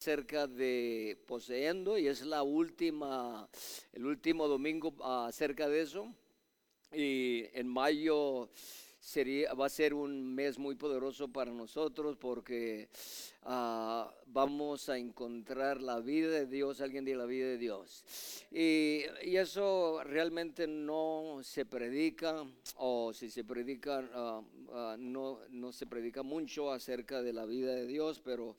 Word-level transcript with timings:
acerca 0.00 0.46
de 0.46 1.18
poseendo 1.26 1.98
y 1.98 2.06
es 2.06 2.22
la 2.22 2.42
última, 2.42 3.46
el 3.92 4.06
último 4.06 4.48
domingo 4.48 4.94
acerca 5.04 5.68
de 5.68 5.82
eso. 5.82 6.10
Y 6.90 7.44
en 7.52 7.68
mayo 7.68 8.48
sería, 8.98 9.52
va 9.52 9.66
a 9.66 9.68
ser 9.68 9.92
un 9.92 10.34
mes 10.34 10.58
muy 10.58 10.74
poderoso 10.74 11.28
para 11.28 11.52
nosotros 11.52 12.16
porque 12.16 12.88
Ah, 13.42 14.12
vamos 14.26 14.90
a 14.90 14.98
encontrar 14.98 15.80
la 15.80 16.00
vida 16.00 16.28
de 16.28 16.46
Dios, 16.46 16.80
alguien 16.82 17.06
diga 17.06 17.18
la 17.18 17.24
vida 17.24 17.46
de 17.46 17.58
Dios. 17.58 18.04
Y, 18.50 19.04
eso 19.24 20.02
realmente 20.04 20.66
no 20.66 21.40
se 21.42 21.64
predica, 21.64 22.44
o 22.76 23.12
si 23.14 23.30
se 23.30 23.42
predica, 23.42 24.06
ah, 24.12 24.42
ah, 24.72 24.96
no, 24.98 25.40
no 25.48 25.72
se 25.72 25.86
predica 25.86 26.22
mucho 26.22 26.70
acerca 26.70 27.22
de 27.22 27.32
la 27.32 27.46
vida 27.46 27.74
de 27.74 27.86
Dios, 27.86 28.20
pero 28.22 28.56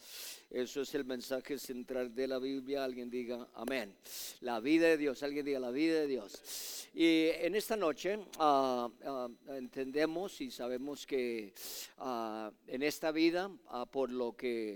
eso 0.50 0.82
es 0.82 0.96
el 0.96 1.06
mensaje 1.06 1.60
central 1.60 2.16
de 2.16 2.28
la 2.28 2.40
Biblia. 2.40 2.84
Alguien 2.84 3.10
diga 3.10 3.48
amén. 3.54 3.94
La 4.42 4.60
vida 4.60 4.88
de 4.88 4.98
Dios, 4.98 5.22
alguien 5.22 5.46
diga 5.46 5.60
la 5.60 5.72
vida 5.72 6.00
de 6.02 6.08
Dios. 6.08 6.90
Y 6.94 7.28
en 7.30 7.56
esta 7.56 7.78
noche 7.78 8.20
entendemos 9.48 10.42
y 10.42 10.52
sabemos 10.52 11.06
que 11.06 11.54
en 12.68 12.84
esta 12.84 13.14
vida, 13.14 13.50
por 13.92 14.12
lo 14.12 14.36
que 14.36 14.71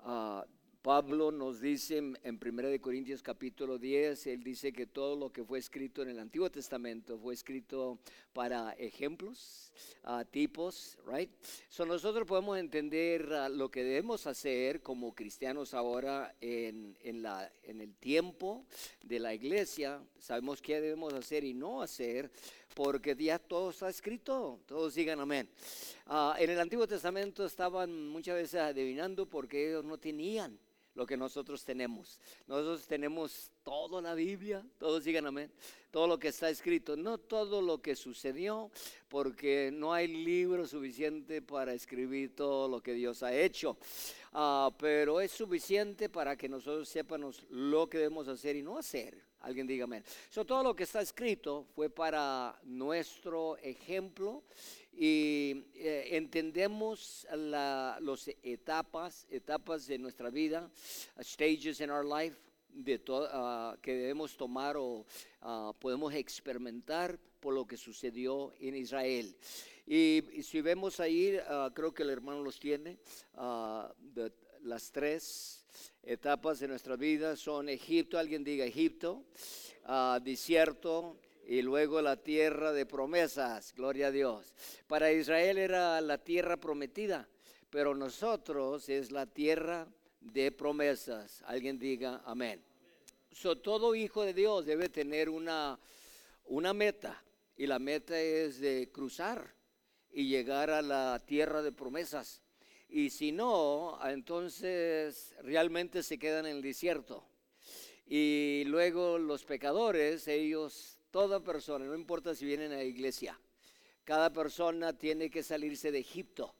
Ah, 0.00 0.44
Pablo 0.86 1.32
nos 1.32 1.60
dice 1.60 1.98
en 1.98 2.16
1 2.40 2.80
Corintios 2.80 3.20
capítulo 3.20 3.76
10, 3.76 4.28
él 4.28 4.44
dice 4.44 4.72
que 4.72 4.86
todo 4.86 5.16
lo 5.16 5.32
que 5.32 5.42
fue 5.42 5.58
escrito 5.58 6.00
en 6.02 6.10
el 6.10 6.20
Antiguo 6.20 6.48
Testamento 6.48 7.18
fue 7.18 7.34
escrito 7.34 7.98
para 8.32 8.70
ejemplos, 8.74 9.72
uh, 10.04 10.24
tipos, 10.30 10.96
right? 11.04 11.28
So 11.68 11.84
nosotros 11.84 12.24
podemos 12.24 12.56
entender 12.56 13.28
ah, 13.32 13.48
lo 13.48 13.68
que 13.68 13.82
debemos 13.82 14.28
hacer 14.28 14.80
como 14.80 15.12
cristianos 15.12 15.74
ahora 15.74 16.36
en, 16.40 16.96
en, 17.02 17.20
la, 17.20 17.50
en 17.64 17.80
el 17.80 17.96
tiempo 17.96 18.64
de 19.02 19.18
la 19.18 19.34
iglesia. 19.34 20.00
Sabemos 20.20 20.62
qué 20.62 20.80
debemos 20.80 21.12
hacer 21.14 21.42
y 21.42 21.52
no 21.52 21.82
hacer 21.82 22.30
porque 22.74 23.16
ya 23.16 23.38
todo 23.38 23.70
está 23.70 23.88
escrito. 23.88 24.60
Todos 24.66 24.94
digan 24.94 25.20
amén. 25.20 25.48
Ah, 26.06 26.36
en 26.38 26.50
el 26.50 26.60
Antiguo 26.60 26.86
Testamento 26.86 27.44
estaban 27.44 28.08
muchas 28.08 28.34
veces 28.36 28.60
adivinando 28.60 29.26
porque 29.26 29.68
ellos 29.68 29.84
no 29.84 29.98
tenían 29.98 30.58
lo 30.96 31.06
que 31.06 31.16
nosotros 31.16 31.62
tenemos. 31.64 32.18
Nosotros 32.46 32.86
tenemos 32.86 33.50
toda 33.62 34.00
la 34.00 34.14
Biblia, 34.14 34.64
todos 34.78 35.04
digan 35.04 35.26
amén, 35.26 35.52
todo 35.90 36.06
lo 36.06 36.18
que 36.18 36.28
está 36.28 36.48
escrito, 36.48 36.96
no 36.96 37.18
todo 37.18 37.60
lo 37.60 37.80
que 37.80 37.94
sucedió, 37.94 38.70
porque 39.08 39.70
no 39.72 39.92
hay 39.92 40.08
libro 40.08 40.66
suficiente 40.66 41.42
para 41.42 41.74
escribir 41.74 42.34
todo 42.34 42.66
lo 42.66 42.82
que 42.82 42.94
Dios 42.94 43.22
ha 43.22 43.34
hecho, 43.34 43.76
ah, 44.32 44.70
pero 44.78 45.20
es 45.20 45.32
suficiente 45.32 46.08
para 46.08 46.34
que 46.34 46.48
nosotros 46.48 46.88
sepamos 46.88 47.44
lo 47.50 47.88
que 47.88 47.98
debemos 47.98 48.26
hacer 48.26 48.56
y 48.56 48.62
no 48.62 48.78
hacer. 48.78 49.22
Alguien 49.40 49.66
diga 49.66 49.84
amén. 49.84 50.04
todo 50.46 50.62
lo 50.62 50.74
que 50.74 50.84
está 50.84 51.00
escrito 51.00 51.64
fue 51.74 51.88
para 51.88 52.58
nuestro 52.64 53.56
ejemplo 53.58 54.42
y 54.92 55.64
eh, 55.74 56.08
entendemos 56.12 57.26
las 57.32 58.28
etapas, 58.42 59.26
etapas 59.30 59.86
de 59.86 59.98
nuestra 59.98 60.30
vida, 60.30 60.70
stages 61.20 61.80
in 61.80 61.90
our 61.90 62.04
life, 62.04 62.36
de 62.76 63.00
uh, 63.08 63.76
que 63.80 63.94
debemos 63.94 64.36
tomar 64.36 64.76
o 64.76 65.04
uh, 65.42 65.72
podemos 65.78 66.12
experimentar 66.14 67.18
por 67.40 67.54
lo 67.54 67.66
que 67.66 67.76
sucedió 67.76 68.52
en 68.60 68.76
Israel. 68.76 69.34
Y, 69.86 70.22
si 70.42 70.60
vemos 70.60 71.00
ahí, 71.00 71.36
uh, 71.36 71.72
creo 71.72 71.94
que 71.94 72.02
el 72.02 72.10
hermano 72.10 72.42
los 72.42 72.58
tiene, 72.58 72.98
las 74.62 74.90
tres 74.90 75.65
etapas 76.02 76.60
de 76.60 76.68
nuestra 76.68 76.96
vida 76.96 77.36
son 77.36 77.68
Egipto, 77.68 78.18
alguien 78.18 78.44
diga 78.44 78.64
Egipto, 78.64 79.24
desierto, 80.22 81.18
y 81.46 81.62
luego 81.62 82.02
la 82.02 82.16
tierra 82.16 82.72
de 82.72 82.86
promesas, 82.86 83.72
gloria 83.72 84.08
a 84.08 84.10
Dios. 84.10 84.52
Para 84.88 85.12
Israel 85.12 85.58
era 85.58 86.00
la 86.00 86.18
tierra 86.18 86.56
prometida, 86.56 87.28
pero 87.70 87.94
nosotros 87.94 88.88
es 88.88 89.12
la 89.12 89.26
tierra 89.26 89.86
de 90.20 90.50
promesas. 90.50 91.42
Alguien 91.46 91.78
diga 91.78 92.20
amén. 92.24 92.62
So, 93.30 93.56
todo 93.58 93.94
hijo 93.94 94.24
de 94.24 94.34
Dios 94.34 94.66
debe 94.66 94.88
tener 94.88 95.28
una, 95.28 95.78
una 96.46 96.72
meta 96.72 97.22
y 97.56 97.66
la 97.66 97.78
meta 97.78 98.18
es 98.18 98.58
de 98.58 98.90
cruzar 98.90 99.54
y 100.10 100.28
llegar 100.28 100.70
a 100.70 100.82
la 100.82 101.22
tierra 101.24 101.62
de 101.62 101.70
promesas. 101.70 102.42
Y 102.88 103.10
si 103.10 103.32
no, 103.32 103.98
entonces 104.04 105.34
realmente 105.42 106.02
se 106.02 106.18
quedan 106.18 106.46
en 106.46 106.56
el 106.56 106.62
desierto. 106.62 107.24
Y 108.06 108.62
luego 108.66 109.18
los 109.18 109.44
pecadores, 109.44 110.28
ellos 110.28 110.96
Toda 111.16 111.40
persona, 111.40 111.86
no 111.86 111.94
importa 111.94 112.34
si 112.34 112.44
vienen 112.44 112.72
a 112.72 112.76
la 112.76 112.84
iglesia, 112.84 113.40
cada 114.04 114.30
persona 114.34 114.92
tiene 114.92 115.30
que 115.30 115.42
salirse 115.42 115.90
de 115.90 116.00
Egipto. 116.00 116.54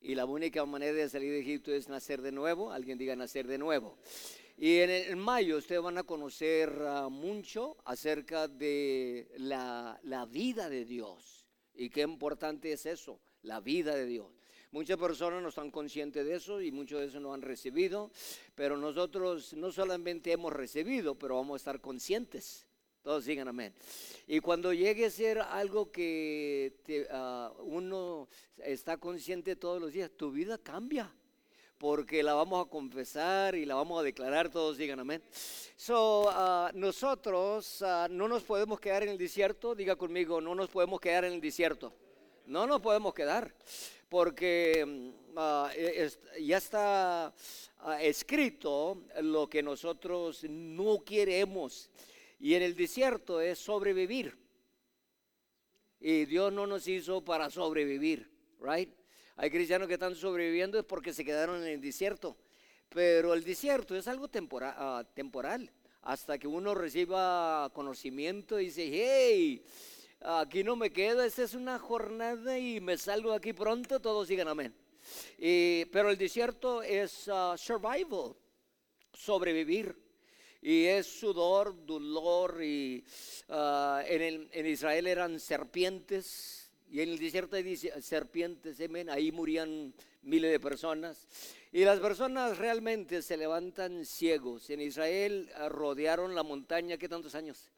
Y 0.00 0.14
la 0.14 0.24
única 0.24 0.64
manera 0.64 0.92
de 0.92 1.08
salir 1.08 1.32
de 1.32 1.40
Egipto 1.40 1.72
es 1.72 1.88
nacer 1.88 2.22
de 2.22 2.30
nuevo. 2.30 2.70
Alguien 2.70 2.96
diga 2.96 3.16
nacer 3.16 3.48
de 3.48 3.58
nuevo. 3.58 3.98
Y 4.56 4.76
en, 4.76 5.18
mayo 5.18 5.56
ustedes 5.56 5.82
van 5.82 5.98
a 5.98 6.04
conocer 6.04 6.72
ah, 6.86 7.08
mucho 7.08 7.76
acerca 7.84 8.46
de 8.46 9.28
la, 9.36 9.98
la 10.04 10.26
vida 10.26 10.68
de 10.68 10.84
Dios. 10.84 11.44
Y 11.74 11.90
qué 11.90 12.02
importante 12.02 12.70
es 12.70 12.86
eso, 12.86 13.20
la 13.42 13.58
vida 13.58 13.96
de 13.96 14.06
Dios. 14.06 14.37
Muchas 14.70 14.98
personas 14.98 15.42
no 15.42 15.48
están 15.48 15.70
conscientes 15.70 16.24
de 16.26 16.34
eso 16.34 16.60
y 16.60 16.70
muchos 16.70 17.00
de 17.00 17.06
eso 17.06 17.20
no 17.20 17.32
han 17.32 17.42
recibido, 17.42 18.10
pero 18.54 18.76
nosotros 18.76 19.54
no 19.54 19.72
solamente 19.72 20.32
hemos 20.32 20.52
recibido, 20.52 21.14
pero 21.14 21.36
vamos 21.36 21.54
a 21.54 21.56
estar 21.56 21.80
conscientes 21.80 22.68
todos 23.08 23.24
digan 23.24 23.48
amén. 23.48 23.72
Y 24.26 24.40
cuando 24.40 24.70
llegue 24.74 25.06
a 25.06 25.10
ser 25.10 25.38
algo 25.38 25.90
que 25.90 26.74
ah, 27.10 27.50
uno 27.60 28.28
está 28.58 28.98
consciente 28.98 29.56
todos 29.56 29.80
los 29.80 29.94
días, 29.94 30.10
tu 30.10 30.30
vida 30.30 30.58
cambia. 30.58 31.10
Porque 31.78 32.22
la 32.22 32.34
vamos 32.34 32.66
a 32.66 32.68
confesar 32.68 33.54
y 33.54 33.64
la 33.64 33.76
vamos 33.76 33.98
a 33.98 34.02
declarar, 34.02 34.50
todos 34.50 34.76
digan 34.76 35.00
amén. 35.00 35.22
So, 35.74 36.28
uh, 36.28 36.76
nosotros 36.76 37.80
uh, 37.80 38.08
no 38.10 38.28
nos 38.28 38.42
podemos 38.42 38.78
quedar 38.78 39.04
en 39.04 39.08
el 39.08 39.16
desierto, 39.16 39.74
diga 39.74 39.96
conmigo, 39.96 40.40
no 40.42 40.54
nos 40.54 40.68
podemos 40.68 41.00
quedar 41.00 41.24
en 41.24 41.32
el 41.32 41.40
desierto. 41.40 41.94
No 42.48 42.66
nos 42.66 42.80
podemos 42.80 43.12
quedar, 43.12 43.54
porque 44.08 45.12
e, 45.76 46.10
ya 46.40 46.56
está 46.56 47.34
escrito 48.00 49.04
lo 49.20 49.50
que 49.50 49.62
nosotros 49.62 50.44
no 50.48 51.04
queremos 51.04 51.90
y 52.40 52.54
en 52.54 52.62
el 52.62 52.74
desierto 52.74 53.42
es 53.42 53.58
sobrevivir. 53.58 54.34
Y 56.00 56.24
Dios 56.24 56.50
no 56.50 56.66
nos 56.66 56.88
hizo 56.88 57.22
para 57.22 57.50
sobrevivir, 57.50 58.30
right? 58.62 58.94
Hay 59.36 59.50
cristianos 59.50 59.86
que 59.86 59.94
están 59.94 60.14
sobreviviendo 60.14 60.78
es 60.78 60.86
porque 60.86 61.12
se 61.12 61.26
quedaron 61.26 61.60
en 61.60 61.68
el 61.68 61.80
desierto. 61.82 62.34
Pero 62.88 63.34
el 63.34 63.44
desierto 63.44 63.94
es 63.94 64.08
algo 64.08 64.30
ah, 64.62 65.04
temporal. 65.12 65.70
Hasta 66.00 66.38
que 66.38 66.46
uno 66.46 66.74
reciba 66.74 67.70
conocimiento 67.74 68.58
y 68.58 68.66
dice, 68.66 68.88
hey, 68.90 69.62
aquí 70.20 70.64
no 70.64 70.76
me 70.76 70.90
quedo, 70.90 71.22
esta 71.22 71.42
es 71.42 71.54
una 71.54 71.78
jornada 71.78 72.58
y 72.58 72.80
me 72.80 72.96
salgo 72.96 73.32
aquí 73.32 73.52
pronto, 73.52 74.00
todos 74.00 74.28
digan 74.28 74.48
amén. 74.48 74.74
pero 75.38 76.10
el 76.10 76.18
desierto 76.18 76.82
es 76.82 77.28
ah, 77.28 77.54
survival, 77.56 78.34
sobrevivir 79.12 79.96
y 80.60 80.84
es 80.84 81.06
sudor, 81.06 81.84
dolor 81.86 82.62
y 82.62 83.04
ah, 83.48 84.02
en, 84.06 84.48
en, 84.52 84.66
Israel 84.66 85.06
eran 85.06 85.38
serpientes 85.38 86.70
y 86.90 87.00
en 87.00 87.10
el 87.10 87.18
desierto 87.18 87.56
hay 87.56 87.76
serpientes, 87.76 88.78
ahí 89.08 89.30
morían 89.30 89.94
miles 90.22 90.50
de 90.50 90.60
personas 90.60 91.28
y 91.70 91.84
las 91.84 92.00
personas 92.00 92.58
realmente 92.58 93.22
se 93.22 93.36
levantan 93.36 94.04
ciegos. 94.04 94.70
En 94.70 94.80
Israel 94.80 95.50
ah, 95.54 95.68
rodearon 95.68 96.34
la 96.34 96.42
montaña, 96.42 96.96
¿qué 96.96 97.08
tantos 97.08 97.34
años? 97.34 97.70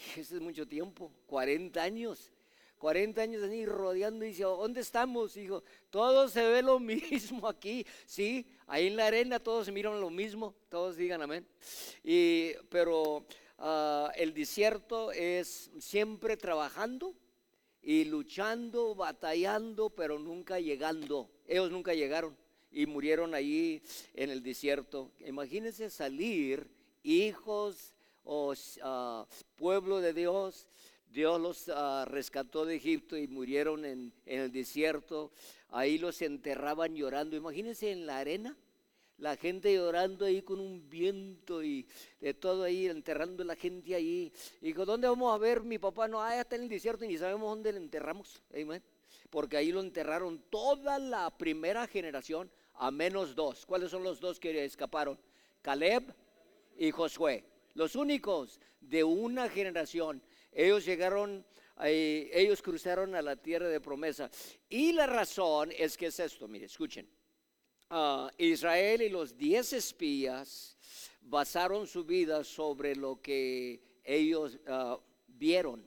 Ese 0.16 0.36
es 0.36 0.40
mucho 0.40 0.66
tiempo, 0.66 1.12
40 1.26 1.82
años. 1.82 2.32
40 2.78 3.20
años 3.20 3.42
ahí 3.42 3.66
rodeando 3.66 4.24
y 4.24 4.28
dice, 4.28 4.44
¿dónde 4.44 4.80
estamos? 4.80 5.36
Hijo, 5.36 5.62
todo 5.90 6.28
se 6.28 6.42
ve 6.42 6.62
lo 6.62 6.80
mismo 6.80 7.46
aquí, 7.46 7.86
sí, 8.06 8.46
ahí 8.66 8.86
en 8.86 8.96
la 8.96 9.06
arena 9.06 9.38
todos 9.38 9.66
se 9.66 9.72
miran 9.72 10.00
lo 10.00 10.08
mismo, 10.08 10.54
todos 10.70 10.96
digan 10.96 11.20
amén. 11.20 11.46
Y, 12.02 12.52
pero 12.70 13.26
ah, 13.58 14.10
el 14.16 14.32
desierto 14.32 15.12
es 15.12 15.70
siempre 15.78 16.38
trabajando 16.38 17.14
y 17.82 18.04
luchando, 18.04 18.94
batallando, 18.94 19.90
pero 19.90 20.18
nunca 20.18 20.58
llegando. 20.58 21.30
Ellos 21.46 21.70
nunca 21.70 21.92
llegaron 21.92 22.34
y 22.70 22.86
murieron 22.86 23.34
ahí 23.34 23.82
en 24.14 24.30
el 24.30 24.42
desierto. 24.42 25.10
Imagínense 25.26 25.90
salir 25.90 26.66
hijos 27.02 27.94
o 28.24 28.54
ah, 28.82 29.26
pueblo 29.56 30.00
de 30.00 30.12
Dios 30.12 30.66
Dios 31.12 31.40
los 31.40 31.68
ah, 31.68 32.04
rescató 32.06 32.64
de 32.64 32.76
Egipto 32.76 33.16
y 33.16 33.26
murieron 33.26 33.84
en, 33.84 34.12
el 34.26 34.52
desierto. 34.52 35.32
Ahí 35.70 35.98
los 35.98 36.22
enterraban 36.22 36.94
llorando. 36.94 37.36
Imagínense 37.36 37.90
en 37.90 38.06
la 38.06 38.18
arena. 38.18 38.56
la 39.18 39.36
gente 39.36 39.74
llorando 39.74 40.24
ahí 40.24 40.40
con 40.40 40.60
un 40.60 40.88
viento 40.88 41.62
y 41.62 41.86
de 42.20 42.32
todo 42.32 42.62
ahí, 42.62 42.86
enterrando 42.86 43.42
a 43.42 43.46
la 43.46 43.56
gente 43.56 43.94
ahí. 43.94 44.32
Dijo, 44.60 44.86
¿dónde 44.86 45.08
vamos 45.08 45.34
a 45.34 45.38
ver 45.38 45.62
mi 45.62 45.78
papá? 45.78 46.06
No, 46.06 46.22
ah, 46.22 46.40
está 46.40 46.56
en 46.56 46.62
el 46.62 46.68
desierto 46.68 47.04
y 47.04 47.08
ni 47.08 47.18
sabemos 47.18 47.50
dónde 47.50 47.72
le 47.72 47.78
enterramos. 47.78 48.40
Porque 49.30 49.56
ahí 49.56 49.72
lo 49.72 49.80
enterraron 49.80 50.40
toda 50.48 50.98
la 51.00 51.36
primera 51.36 51.88
generación, 51.88 52.50
a 52.74 52.90
menos 52.92 53.34
dos. 53.34 53.66
¿Cuáles 53.66 53.90
son 53.90 54.04
los 54.04 54.20
dos 54.20 54.38
que 54.38 54.64
escaparon? 54.64 55.18
Caleb 55.60 56.14
y 56.78 56.92
Josué. 56.92 57.44
Los 57.74 57.94
únicos 57.94 58.60
de 58.80 59.04
una 59.04 59.48
generación. 59.48 60.22
Ellos 60.52 60.84
llegaron, 60.84 61.44
eh, 61.82 62.30
ellos 62.32 62.62
cruzaron 62.62 63.14
a 63.14 63.22
la 63.22 63.36
tierra 63.36 63.68
de 63.68 63.80
promesa. 63.80 64.30
Y 64.68 64.92
la 64.92 65.06
razón 65.06 65.70
es 65.76 65.96
que 65.96 66.06
es 66.06 66.18
esto, 66.20 66.48
mire, 66.48 66.66
escuchen. 66.66 67.08
Ah, 67.90 68.30
Israel 68.38 69.02
y 69.02 69.08
los 69.08 69.36
diez 69.36 69.72
espías 69.72 70.76
basaron 71.22 71.86
su 71.86 72.04
vida 72.04 72.44
sobre 72.44 72.96
lo 72.96 73.20
que 73.20 73.80
ellos 74.04 74.58
ah, 74.66 74.98
vieron. 75.26 75.84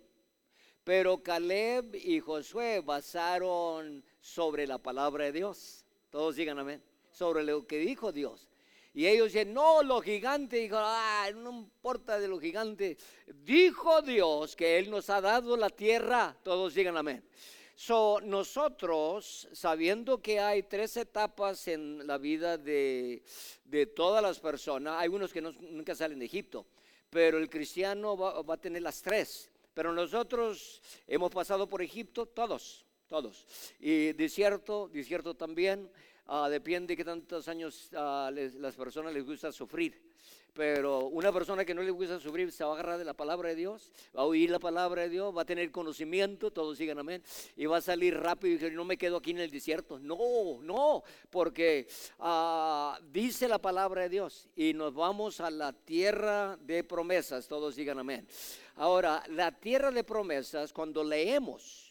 Pero 0.83 1.23
Caleb 1.23 1.95
y 1.95 2.19
Josué 2.19 2.81
basaron 2.81 4.03
sobre 4.19 4.67
la 4.67 4.77
palabra 4.77 5.25
de 5.25 5.31
Dios. 5.31 5.85
Todos 6.09 6.35
digan 6.35 6.59
amén. 6.59 6.83
Sobre 7.09 7.43
lo 7.43 7.65
que 7.65 7.77
dijo 7.77 8.11
Dios. 8.11 8.49
Y 8.93 9.07
ellos 9.07 9.33
dicen, 9.33 9.53
no, 9.53 9.81
lo 9.81 10.01
gigante, 10.01 10.57
dijo, 10.57 10.75
ah, 10.77 11.27
no 11.35 11.51
importa 11.51 12.19
de 12.19 12.27
lo 12.27 12.39
gigante. 12.39 12.95
Dijo 13.27 14.01
Dios 14.03 14.55
que 14.55 14.77
Él 14.77 14.91
nos 14.91 15.09
ha 15.09 15.19
dado 15.19 15.57
la 15.57 15.71
tierra. 15.71 16.37
Todos 16.43 16.75
digan 16.75 16.95
amén. 16.97 17.23
So, 17.75 18.21
nosotros, 18.21 19.47
sabiendo 19.51 20.21
que 20.21 20.39
hay 20.39 20.63
tres 20.63 20.95
etapas 20.95 21.67
en 21.67 22.05
la 22.05 22.19
vida 22.19 22.57
de, 22.57 23.23
todas 23.95 24.21
las 24.21 24.39
personas, 24.39 24.95
hay 24.99 25.09
unos 25.09 25.33
que 25.33 25.41
nunca 25.41 25.95
salen 25.95 26.19
de 26.19 26.25
Egipto, 26.25 26.67
pero 27.09 27.39
el 27.39 27.49
cristiano 27.49 28.15
va, 28.15 28.53
a 28.53 28.57
tener 28.57 28.83
las 28.83 29.01
tres. 29.01 29.49
Pero 29.73 29.91
nosotros 29.91 30.83
hemos 31.07 31.31
pasado 31.31 31.67
por 31.67 31.81
Egipto, 31.81 32.27
todos, 32.27 32.85
todos. 33.07 33.47
Y 33.79 34.13
desierto, 34.13 34.87
desierto 34.87 35.33
también, 35.33 35.89
uh, 36.27 36.47
depende 36.49 36.93
de 36.93 36.97
qué 36.97 37.05
tantos 37.05 37.47
años 37.47 37.89
a 37.93 38.31
las 38.31 38.75
personas 38.75 39.13
les 39.13 39.25
gusta 39.25 39.51
sufrir. 39.51 40.13
Pero 40.53 41.07
una 41.07 41.31
persona 41.31 41.65
que 41.65 41.73
no 41.73 41.81
le 41.81 41.89
gusta 41.89 42.19
sufrir 42.19 42.51
se 42.51 42.63
va 42.63 42.71
a 42.71 42.73
agarrar 42.73 42.99
de 42.99 43.05
la 43.05 43.15
palabra 43.15 43.49
de 43.49 43.55
Dios, 43.55 43.91
va 44.15 44.21
a 44.21 44.25
oír 44.25 44.51
la 44.51 44.59
palabra 44.59 45.01
de 45.01 45.09
Dios, 45.09 45.35
va 45.35 45.41
a 45.41 45.45
tener 45.45 45.71
conocimiento, 45.71 46.51
todos 46.51 46.77
sigan 46.77 46.99
amén, 46.99 47.23
y 47.57 47.65
va 47.65 47.77
a 47.77 47.81
salir 47.81 48.15
rápido 48.15 48.53
y 48.53 48.57
decir, 48.57 48.73
no 48.73 48.85
me 48.85 48.95
quedo 48.95 49.17
aquí 49.17 49.31
en 49.31 49.39
el 49.39 49.49
desierto. 49.49 49.97
No, 49.97 50.61
no, 50.61 51.03
porque 51.31 51.87
ah, 52.19 52.99
dice 53.11 53.47
la 53.47 53.57
palabra 53.57 54.03
de 54.03 54.09
Dios 54.09 54.47
y 54.55 54.73
nos 54.73 54.93
vamos 54.93 55.39
a 55.39 55.49
la 55.49 55.73
tierra 55.73 56.55
de 56.57 56.83
promesas, 56.83 57.47
todos 57.47 57.75
digan 57.75 57.97
amén. 57.97 58.27
Ahora, 58.75 59.23
la 59.29 59.51
tierra 59.51 59.89
de 59.89 60.03
promesas, 60.03 60.71
cuando 60.71 61.03
leemos, 61.03 61.82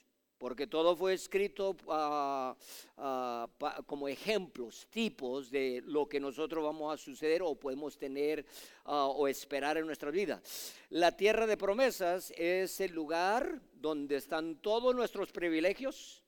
porque 0.43 0.67
todo 0.67 0.97
fue 0.97 1.15
escrito 1.15 1.77
ah, 1.89 2.57
ah, 2.97 3.49
como 3.87 4.09
ejemplos, 4.09 4.89
tipos 4.91 5.53
de 5.53 5.81
lo 5.87 6.09
que 6.09 6.19
nosotros 6.19 6.65
vamos 6.65 6.93
a 6.93 6.97
suceder 6.97 7.43
o 7.43 7.55
podemos 7.55 7.97
tener 7.97 8.45
ah, 8.87 9.07
o 9.07 9.29
esperar 9.29 9.77
en 9.77 9.87
nuestra 9.87 10.11
vida. 10.11 10.43
La 10.91 11.17
tierra 11.17 11.47
de 11.47 11.57
promesas 11.57 12.33
es 12.37 12.81
el 12.81 12.91
lugar 12.91 13.63
donde 13.75 14.17
están 14.17 14.57
todos 14.57 14.97
nuestros 14.97 15.31
privilegios 15.31 16.25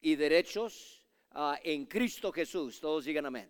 y 0.00 0.16
derechos 0.16 1.01
Ah, 1.34 1.58
en 1.64 1.86
Cristo 1.86 2.30
Jesús. 2.30 2.78
Todos 2.78 3.06
digan 3.06 3.24
amén. 3.24 3.48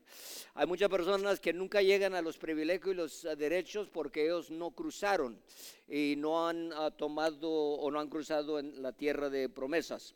Hay 0.55 0.67
muchas 0.67 0.89
personas 0.89 1.41
que 1.41 1.53
nunca 1.53 1.83
llegan 1.83 2.15
a 2.15 2.23
los 2.23 2.39
privilegios 2.39 2.95
y 2.95 2.97
los 2.97 3.25
ah, 3.25 3.35
derechos 3.35 3.89
porque 3.89 4.25
ellos 4.25 4.53
no 4.53 4.71
cruzaron 4.71 5.41
y 5.89 6.15
no 6.17 6.49
han 6.49 6.73
ah, 6.75 6.93
tomado 6.93 7.51
o 7.51 7.91
no 7.91 7.99
han 7.99 8.09
cruzado 8.09 8.61
en 8.61 8.81
la 8.81 8.93
tierra 8.93 9.29
de 9.29 9.49
promesas. 9.49 10.15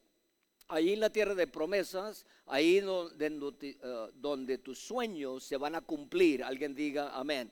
Ahí 0.68 0.92
en 0.92 1.00
la 1.00 1.10
tierra 1.10 1.34
de 1.34 1.48
promesas, 1.48 2.24
ahí 2.46 2.80
donde, 2.80 3.76
donde 4.14 4.58
tus 4.58 4.78
sueños 4.78 5.44
se 5.44 5.56
van 5.56 5.74
a 5.74 5.80
cumplir. 5.80 6.44
Alguien 6.44 6.74
diga 6.74 7.16
amén. 7.16 7.50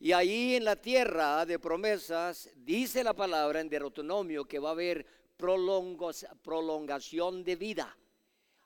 Y 0.00 0.12
ahí 0.12 0.56
en 0.56 0.64
la 0.64 0.76
tierra 0.76 1.46
de 1.46 1.58
promesas, 1.58 2.50
dice 2.56 3.02
la 3.02 3.12
palabra 3.12 3.60
en 3.60 3.68
Deuteronomio 3.68 4.44
que 4.44 4.60
va 4.60 4.70
a 4.70 4.72
haber 4.72 5.04
prolongación 5.36 7.42
de 7.42 7.56
vida 7.56 7.96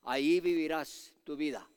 ahí 0.08 0.40
vivirás 0.40 1.12
tu 1.22 1.36
vida. 1.36 1.68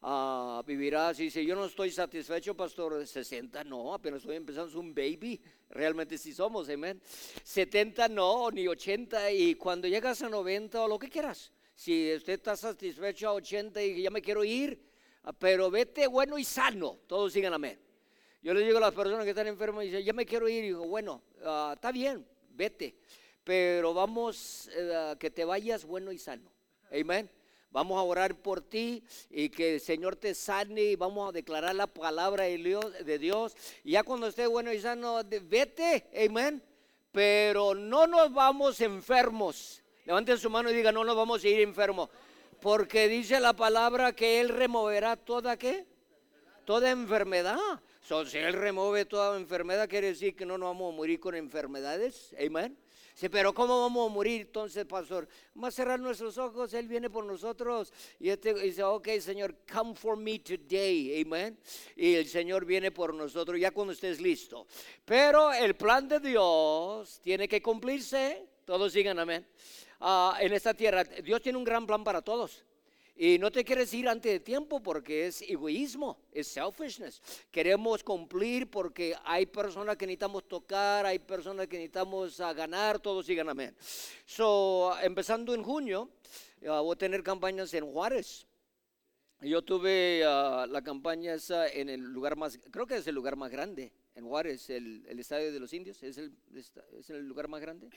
Ah, 0.00 0.62
vivirás 0.66 1.18
y 1.20 1.24
dice, 1.24 1.44
yo 1.44 1.54
no 1.54 1.66
estoy 1.66 1.90
satisfecho, 1.90 2.54
pastor, 2.54 2.98
de 2.98 3.06
60, 3.06 3.64
no, 3.64 3.94
apenas 3.94 4.20
estoy 4.20 4.36
empezando, 4.36 4.68
es 4.68 4.74
un 4.74 4.94
baby, 4.94 5.40
realmente 5.70 6.18
sí 6.18 6.32
somos, 6.34 6.68
amén. 6.68 7.00
70 7.42 8.08
no, 8.08 8.50
ni 8.50 8.66
80, 8.68 9.32
y 9.32 9.54
cuando 9.54 9.88
llegas 9.88 10.20
a 10.22 10.28
90 10.28 10.82
o 10.82 10.88
lo 10.88 10.98
que 10.98 11.08
quieras, 11.08 11.52
si 11.74 12.14
usted 12.14 12.34
está 12.34 12.56
satisfecho 12.56 13.28
a 13.28 13.32
80 13.34 13.82
y 13.82 14.02
ya 14.02 14.10
me 14.10 14.20
quiero 14.20 14.44
ir, 14.44 14.78
ah, 15.22 15.32
pero 15.32 15.70
vete 15.70 16.06
bueno 16.06 16.38
y 16.38 16.44
sano, 16.44 17.00
todos 17.06 17.32
sigan 17.32 17.54
amén. 17.54 17.78
Yo 18.42 18.52
les 18.52 18.66
digo 18.66 18.76
a 18.76 18.82
las 18.82 18.94
personas 18.94 19.24
que 19.24 19.30
están 19.30 19.46
enfermas 19.46 19.84
y 19.84 19.88
dicen, 19.88 20.04
ya 20.04 20.12
me 20.12 20.26
quiero 20.26 20.48
ir, 20.48 20.64
y 20.64 20.68
digo, 20.68 20.86
bueno, 20.86 21.22
ah, 21.44 21.72
está 21.74 21.92
bien, 21.92 22.26
vete, 22.50 22.94
pero 23.42 23.94
vamos 23.94 24.70
eh, 24.74 25.14
que 25.18 25.30
te 25.30 25.46
vayas 25.46 25.86
bueno 25.86 26.12
y 26.12 26.18
sano, 26.18 26.50
amén. 26.90 27.30
Vamos 27.74 27.98
a 27.98 28.02
orar 28.02 28.36
por 28.36 28.60
ti 28.60 29.02
y 29.28 29.48
que 29.48 29.74
el 29.74 29.80
Señor 29.80 30.14
te 30.14 30.32
sane 30.32 30.80
y 30.80 30.94
vamos 30.94 31.28
a 31.28 31.32
declarar 31.32 31.74
la 31.74 31.88
palabra 31.88 32.44
de 32.44 33.18
Dios. 33.18 33.56
Y 33.82 33.90
ya 33.92 34.04
cuando 34.04 34.28
esté 34.28 34.46
bueno 34.46 34.72
y 34.72 34.78
sano, 34.78 35.20
vete, 35.42 36.06
amén. 36.24 36.62
Pero 37.10 37.74
no 37.74 38.06
nos 38.06 38.32
vamos 38.32 38.80
enfermos. 38.80 39.82
Levanten 40.04 40.38
su 40.38 40.48
mano 40.50 40.70
y 40.70 40.74
digan, 40.74 40.94
no 40.94 41.02
nos 41.02 41.16
vamos 41.16 41.42
a 41.42 41.48
ir 41.48 41.62
enfermos. 41.62 42.10
Porque 42.60 43.08
dice 43.08 43.40
la 43.40 43.54
palabra 43.54 44.12
que 44.12 44.40
Él 44.40 44.50
removerá 44.50 45.16
toda 45.16 45.56
qué? 45.56 45.84
Toda 46.64 46.92
enfermedad. 46.92 47.58
si 48.00 48.38
Él 48.38 48.52
remueve 48.52 49.04
toda 49.04 49.36
enfermedad, 49.36 49.88
quiere 49.88 50.06
decir 50.06 50.36
que 50.36 50.46
no 50.46 50.58
nos 50.58 50.68
vamos 50.68 50.94
a 50.94 50.96
morir 50.96 51.18
con 51.18 51.34
enfermedades. 51.34 52.36
Amén. 52.38 52.83
Sí, 53.14 53.28
pero 53.28 53.54
¿cómo 53.54 53.80
vamos 53.80 54.10
a 54.10 54.12
morir 54.12 54.40
entonces, 54.40 54.84
pastor? 54.86 55.28
Vamos 55.54 55.68
a 55.68 55.70
cerrar 55.70 56.00
nuestros 56.00 56.36
ojos, 56.36 56.74
Él 56.74 56.88
viene 56.88 57.08
por 57.08 57.24
nosotros. 57.24 57.92
Y 58.18 58.28
este 58.28 58.52
dice, 58.54 58.82
ok, 58.82 59.08
Señor, 59.20 59.54
come 59.72 59.94
for 59.94 60.16
me 60.16 60.40
today, 60.40 61.22
amen. 61.22 61.56
Y 61.94 62.14
el 62.14 62.26
Señor 62.26 62.64
viene 62.64 62.90
por 62.90 63.14
nosotros 63.14 63.60
ya 63.60 63.70
cuando 63.70 63.92
estés 63.92 64.20
listo. 64.20 64.66
Pero 65.04 65.52
el 65.52 65.76
plan 65.76 66.08
de 66.08 66.18
Dios 66.18 67.20
tiene 67.22 67.46
que 67.46 67.62
cumplirse. 67.62 68.48
Todos 68.64 68.92
digan 68.92 69.20
amén. 69.20 69.46
Ah, 70.00 70.36
en 70.40 70.52
esta 70.52 70.74
tierra, 70.74 71.04
Dios 71.04 71.40
tiene 71.40 71.56
un 71.56 71.64
gran 71.64 71.86
plan 71.86 72.02
para 72.02 72.20
todos. 72.20 72.64
Y 73.16 73.38
no 73.38 73.52
te 73.52 73.64
quieres 73.64 73.94
ir 73.94 74.08
antes 74.08 74.32
de 74.32 74.40
tiempo 74.40 74.82
porque 74.82 75.28
es 75.28 75.42
egoísmo, 75.42 76.18
es 76.32 76.48
selfishness. 76.48 77.22
Queremos 77.50 78.02
cumplir 78.02 78.68
porque 78.68 79.14
hay 79.24 79.46
personas 79.46 79.96
que 79.96 80.04
necesitamos 80.04 80.48
tocar, 80.48 81.06
hay 81.06 81.20
personas 81.20 81.68
que 81.68 81.76
necesitamos 81.76 82.38
ganar, 82.38 82.98
todos 82.98 83.24
sigan 83.24 83.48
amén. 83.48 83.74
So, 84.26 84.96
empezando 85.00 85.54
en 85.54 85.62
junio, 85.62 86.10
ah, 86.68 86.80
voy 86.80 86.94
a 86.94 86.98
tener 86.98 87.22
campañas 87.22 87.72
en 87.74 87.86
Juárez. 87.86 88.48
Yo 89.40 89.62
tuve 89.62 90.24
ah, 90.26 90.66
la 90.68 90.82
campaña 90.82 91.34
esa 91.34 91.68
en 91.68 91.90
el 91.90 92.00
lugar 92.00 92.34
más, 92.34 92.58
creo 92.72 92.86
que 92.86 92.96
es 92.96 93.06
el 93.06 93.14
lugar 93.14 93.36
más 93.36 93.50
grande, 93.52 93.92
en 94.16 94.24
Juárez, 94.26 94.70
el, 94.70 95.06
Estadio 95.20 95.52
de 95.52 95.60
los 95.60 95.72
Indios, 95.72 96.02
¿es 96.02 96.18
el, 96.18 96.32
es 96.52 97.10
el 97.10 97.28
lugar 97.28 97.46
más 97.46 97.60
grande. 97.60 97.90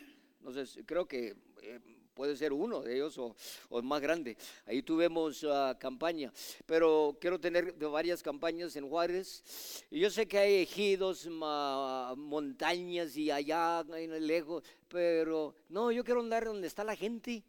Sé, 0.53 0.86
creo 0.86 1.07
que 1.07 1.36
eh, 1.62 1.79
puede 2.17 2.36
ser 2.36 2.51
uno 2.51 2.81
de 2.81 2.95
ellos 2.95 3.15
o, 3.19 3.36
o 3.69 3.81
más 3.83 4.01
grande. 4.01 4.36
Ahí 4.65 4.81
tuvimos 4.81 5.43
uh, 5.43 5.77
campaña, 5.79 6.33
pero 6.65 7.15
quiero 7.21 7.39
tener 7.39 7.74
varias 7.74 8.24
campañas 8.24 8.75
en 8.75 8.89
Juárez. 8.89 9.86
Y 9.91 10.00
yo 10.00 10.09
sé 10.09 10.27
que 10.27 10.39
hay 10.39 10.55
ejidos, 10.63 11.27
montañas 11.27 13.15
y 13.15 13.29
allá 13.29 13.86
en 13.95 14.13
el 14.13 14.25
lejos, 14.25 14.63
pero 14.88 15.53
no, 15.69 15.91
yo 15.91 16.03
quiero 16.03 16.21
andar 16.21 16.45
donde 16.45 16.67
está 16.67 16.83
la 16.83 16.95
gente, 16.95 17.43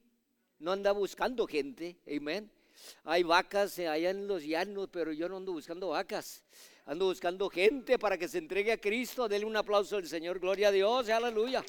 no 0.58 0.72
anda 0.72 0.92
buscando 0.92 1.46
gente, 1.46 1.96
amén. 2.06 2.50
Hay 3.04 3.22
vacas 3.22 3.78
allá 3.78 4.10
en 4.10 4.28
los 4.28 4.44
llanos, 4.44 4.88
pero 4.92 5.12
yo 5.12 5.28
no 5.30 5.38
ando 5.38 5.52
buscando 5.52 5.88
vacas. 5.88 6.44
Ando 6.84 7.06
buscando 7.06 7.48
gente 7.50 7.98
para 7.98 8.16
que 8.16 8.28
se 8.28 8.38
entregue 8.38 8.72
a 8.72 8.78
Cristo. 8.78 9.28
Denle 9.28 9.46
un 9.46 9.56
aplauso 9.56 9.96
al 9.96 10.06
Señor. 10.06 10.38
Gloria 10.38 10.68
a 10.68 10.72
Dios. 10.72 11.08
Aleluya. 11.08 11.64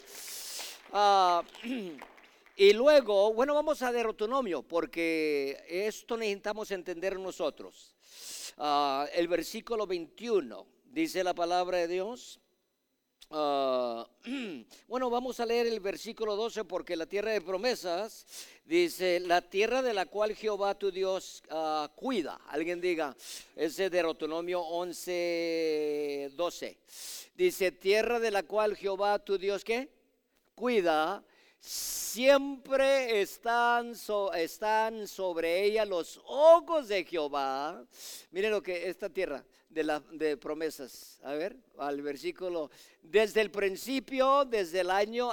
Ah, 0.94 1.44
Y 2.62 2.74
luego, 2.74 3.34
bueno, 3.34 3.54
vamos 3.54 3.82
a 3.84 3.90
Deuteronomio, 3.90 4.64
porque 4.64 5.64
esto 5.70 6.18
necesitamos 6.18 6.70
entender 6.72 7.18
nosotros. 7.18 7.96
Ah, 8.58 9.08
el 9.14 9.30
versículo 9.30 9.88
21 9.88 10.68
dice 10.84 11.24
la 11.24 11.34
palabra 11.34 11.78
de 11.78 11.88
Dios. 11.88 12.38
ah, 13.30 14.06
bueno, 14.90 15.10
vamos 15.10 15.40
a 15.40 15.46
leer 15.46 15.68
el 15.68 15.80
versículo 15.80 16.36
12 16.36 16.66
porque 16.66 16.98
la 16.98 17.06
tierra 17.06 17.32
de 17.32 17.40
promesas 17.40 18.26
dice, 18.66 19.22
la 19.22 19.42
tierra 19.42 19.82
de 19.82 19.94
la 19.94 20.08
cual 20.08 20.36
Jehová 20.36 20.78
tu 20.78 20.92
Dios 20.92 21.42
ah, 21.50 21.90
cuida. 21.96 22.42
Alguien 22.50 22.82
diga, 22.82 23.16
ese 23.56 23.90
de 23.90 24.02
Deuteronomio 24.02 24.60
11, 24.60 26.32
12. 26.34 26.78
Dice, 27.36 27.72
tierra 27.72 28.20
de 28.20 28.32
la 28.32 28.44
cual 28.44 28.76
Jehová 28.76 29.18
tu 29.20 29.38
Dios, 29.38 29.64
¿qué? 29.64 29.88
Cuida 30.56 31.24
siempre 31.60 33.22
están, 33.22 33.94
están 34.36 35.08
sobre 35.08 35.64
ella 35.64 35.86
los 35.86 36.20
ojos 36.26 36.88
de 36.88 37.04
Jehová. 37.04 37.84
Miren 38.32 38.52
lo 38.52 38.64
que 38.64 38.90
esta 38.90 39.10
tierra 39.10 39.44
de, 39.70 39.84
la, 39.84 40.00
de 40.12 40.38
promesas. 40.38 41.20
A 41.24 41.34
ver, 41.34 41.56
al 41.78 42.02
versículo. 42.02 42.72
Desde 43.02 43.42
el 43.42 43.52
principio, 43.52 44.46
desde 44.46 44.82
el 44.82 44.90
año, 44.90 45.30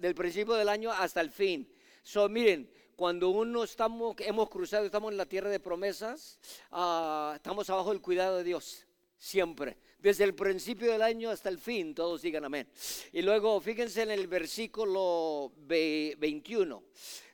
del 0.00 0.14
principio 0.14 0.54
del 0.54 0.68
año 0.68 0.90
hasta 0.90 1.20
el 1.20 1.30
fin. 1.30 1.70
So, 2.02 2.28
miren, 2.28 2.70
cuando 2.94 3.30
uno 3.30 3.64
estamos, 3.64 4.16
hemos 4.20 4.48
cruzado, 4.48 4.86
estamos 4.86 5.12
en 5.12 5.18
la 5.18 5.26
tierra 5.26 5.50
de 5.50 5.60
promesas, 5.60 6.38
ah, 6.70 7.32
estamos 7.36 7.68
abajo 7.68 7.90
del 7.90 8.00
cuidado 8.00 8.38
de 8.38 8.44
Dios, 8.44 8.86
siempre 9.18 9.76
desde 9.98 10.24
el 10.24 10.34
principio 10.34 10.92
del 10.92 11.02
año 11.02 11.30
hasta 11.30 11.48
el 11.48 11.58
fin, 11.58 11.94
todos 11.94 12.22
digan 12.22 12.44
amén. 12.44 12.68
Y 13.12 13.22
luego 13.22 13.60
fíjense 13.60 14.02
en 14.02 14.10
el 14.10 14.26
versículo 14.26 15.52
21. 15.56 16.82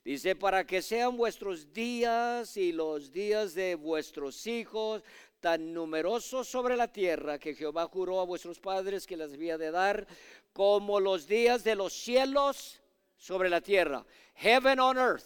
Dice, 0.05 0.35
para 0.35 0.67
que 0.67 0.83
sean 0.83 1.17
vuestros 1.17 1.73
días 1.73 2.57
y 2.57 2.73
los 2.73 3.13
días 3.13 3.55
de 3.55 3.77
vuestros 3.77 4.47
hijos 4.47 5.03
tan 5.39 5.73
numerosos 5.73 6.49
sobre 6.49 6.77
la 6.77 6.89
tierra 6.89 7.39
que 7.39 7.55
Jehová 7.55 7.87
juró 7.87 8.21
a 8.21 8.25
vuestros 8.25 8.61
padres 8.61 9.07
que 9.07 9.17
les 9.17 9.33
había 9.33 9.59
de 9.59 9.71
dar, 9.71 10.07
como 10.53 11.01
los 11.01 11.27
días 11.27 11.65
de 11.65 11.75
los 11.75 11.93
cielos 11.93 12.81
sobre 13.17 13.49
la 13.51 13.61
tierra. 13.61 14.05
Heaven 14.35 14.81
on 14.81 14.99
earth. 14.99 15.25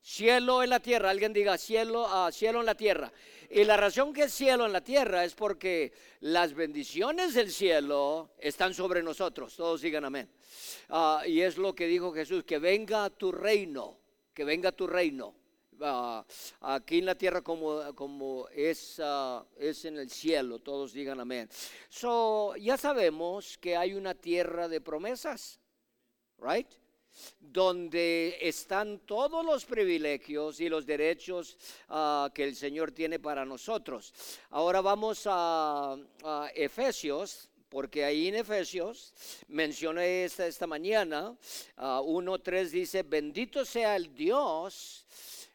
Cielo 0.00 0.62
en 0.62 0.70
la 0.70 0.80
tierra. 0.80 1.10
Alguien 1.10 1.32
diga 1.32 1.58
cielo, 1.58 2.06
uh, 2.06 2.32
cielo 2.32 2.60
en 2.60 2.66
la 2.66 2.74
tierra. 2.74 3.12
Y 3.50 3.64
la 3.64 3.78
razón 3.78 4.12
que 4.12 4.24
es 4.24 4.32
cielo 4.34 4.66
en 4.66 4.72
la 4.72 4.82
tierra 4.82 5.24
es 5.24 5.34
porque 5.34 5.92
las 6.20 6.52
bendiciones 6.52 7.32
del 7.32 7.50
cielo 7.50 8.32
están 8.38 8.74
sobre 8.74 9.02
nosotros. 9.02 9.56
Todos 9.56 9.80
digan 9.80 10.04
amén. 10.04 10.28
Ah, 10.90 11.22
y 11.26 11.40
es 11.40 11.56
lo 11.56 11.74
que 11.74 11.86
dijo 11.86 12.12
Jesús, 12.12 12.44
que 12.44 12.58
venga 12.58 13.08
tu 13.08 13.32
reino, 13.32 13.98
que 14.34 14.44
venga 14.44 14.72
tu 14.72 14.86
reino. 14.86 15.34
Ah, 15.80 16.24
aquí 16.60 16.98
en 16.98 17.06
la 17.06 17.14
tierra 17.14 17.40
como, 17.40 17.94
como 17.94 18.48
es, 18.50 19.00
ah, 19.02 19.46
es 19.56 19.84
en 19.86 19.96
el 19.96 20.10
cielo, 20.10 20.58
todos 20.58 20.92
digan 20.92 21.20
amén. 21.20 21.48
So, 21.88 22.54
ya 22.56 22.76
sabemos 22.76 23.56
que 23.56 23.76
hay 23.76 23.94
una 23.94 24.14
tierra 24.14 24.68
de 24.68 24.82
promesas, 24.82 25.58
right? 26.38 26.68
Donde 27.40 28.38
están 28.40 29.00
todos 29.00 29.44
los 29.44 29.64
privilegios 29.64 30.60
y 30.60 30.68
los 30.68 30.86
derechos 30.86 31.56
ah, 31.88 32.30
que 32.34 32.44
el 32.44 32.54
Señor 32.54 32.92
tiene 32.92 33.18
para 33.18 33.44
nosotros. 33.44 34.12
Ahora 34.50 34.80
vamos 34.80 35.22
a, 35.26 35.96
Efesios, 36.54 37.48
porque 37.68 38.04
ahí 38.04 38.28
en 38.28 38.36
Efesios 38.36 39.12
mencioné 39.48 40.24
esta, 40.24 40.66
mañana, 40.66 41.36
1.3 41.76 42.66
ah, 42.66 42.68
dice, 42.70 43.02
bendito 43.02 43.64
sea 43.64 43.96
el 43.96 44.14
Dios, 44.14 45.06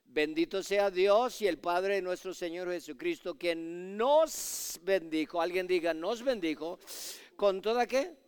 bendito 0.05 0.61
sea 0.61 0.91
Dios 0.91 1.41
y 1.41 1.47
el 1.47 1.57
Padre 1.57 1.95
de 1.95 2.01
nuestro 2.01 2.33
Señor 2.33 2.71
Jesucristo, 2.71 3.37
que 3.37 3.55
nos 3.55 4.79
bendijo, 4.83 5.41
alguien 5.41 5.67
diga, 5.67 5.93
nos 5.93 6.23
bendijo, 6.23 6.79
con 7.35 7.61
toda 7.61 7.87
qué? 7.87 8.22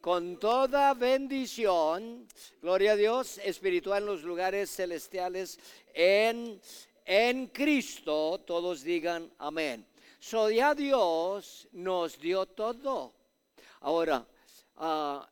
Con 0.00 0.38
toda 0.38 0.94
bendición, 0.94 2.26
gloria 2.62 2.92
a 2.92 2.96
Dios, 2.96 3.38
espiritual 3.38 4.02
en 4.02 4.06
los 4.06 4.22
lugares 4.22 4.70
celestiales 4.74 5.58
en, 5.92 6.60
en 7.04 7.46
Cristo, 7.48 8.40
todos 8.46 8.82
digan 8.82 9.30
amén. 9.38 9.86
So 10.18 10.50
ya 10.50 10.74
Dios 10.74 11.68
nos 11.72 12.18
dio 12.18 12.46
todo. 12.46 13.14
Ahora, 13.80 14.26
ah, 14.76 15.28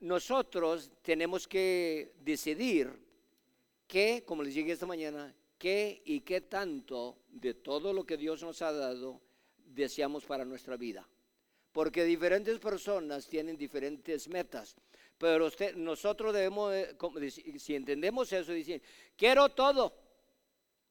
nosotros 0.00 0.90
tenemos 1.02 1.46
que 1.46 2.14
decidir 2.20 2.92
qué, 3.86 4.24
como 4.26 4.42
les 4.42 4.54
dije 4.54 4.72
esta 4.72 4.86
mañana, 4.86 5.34
qué 5.58 6.02
y 6.04 6.20
qué 6.20 6.42
tanto 6.42 7.18
de 7.28 7.54
todo 7.54 7.92
lo 7.92 8.04
que 8.04 8.16
Dios 8.16 8.42
nos 8.42 8.62
ha 8.62 8.72
dado 8.72 9.20
deseamos 9.56 10.24
para 10.24 10.44
nuestra 10.44 10.76
vida 10.76 11.06
porque 11.76 12.04
diferentes 12.04 12.58
personas 12.58 13.28
tienen 13.28 13.54
diferentes 13.54 14.28
metas. 14.28 14.74
Pero 15.18 15.50
nosotros 15.74 16.32
debemos, 16.32 16.74
si 17.58 17.74
entendemos 17.74 18.32
eso, 18.32 18.50
decir, 18.50 18.80
quiero 19.14 19.50
todo, 19.50 19.92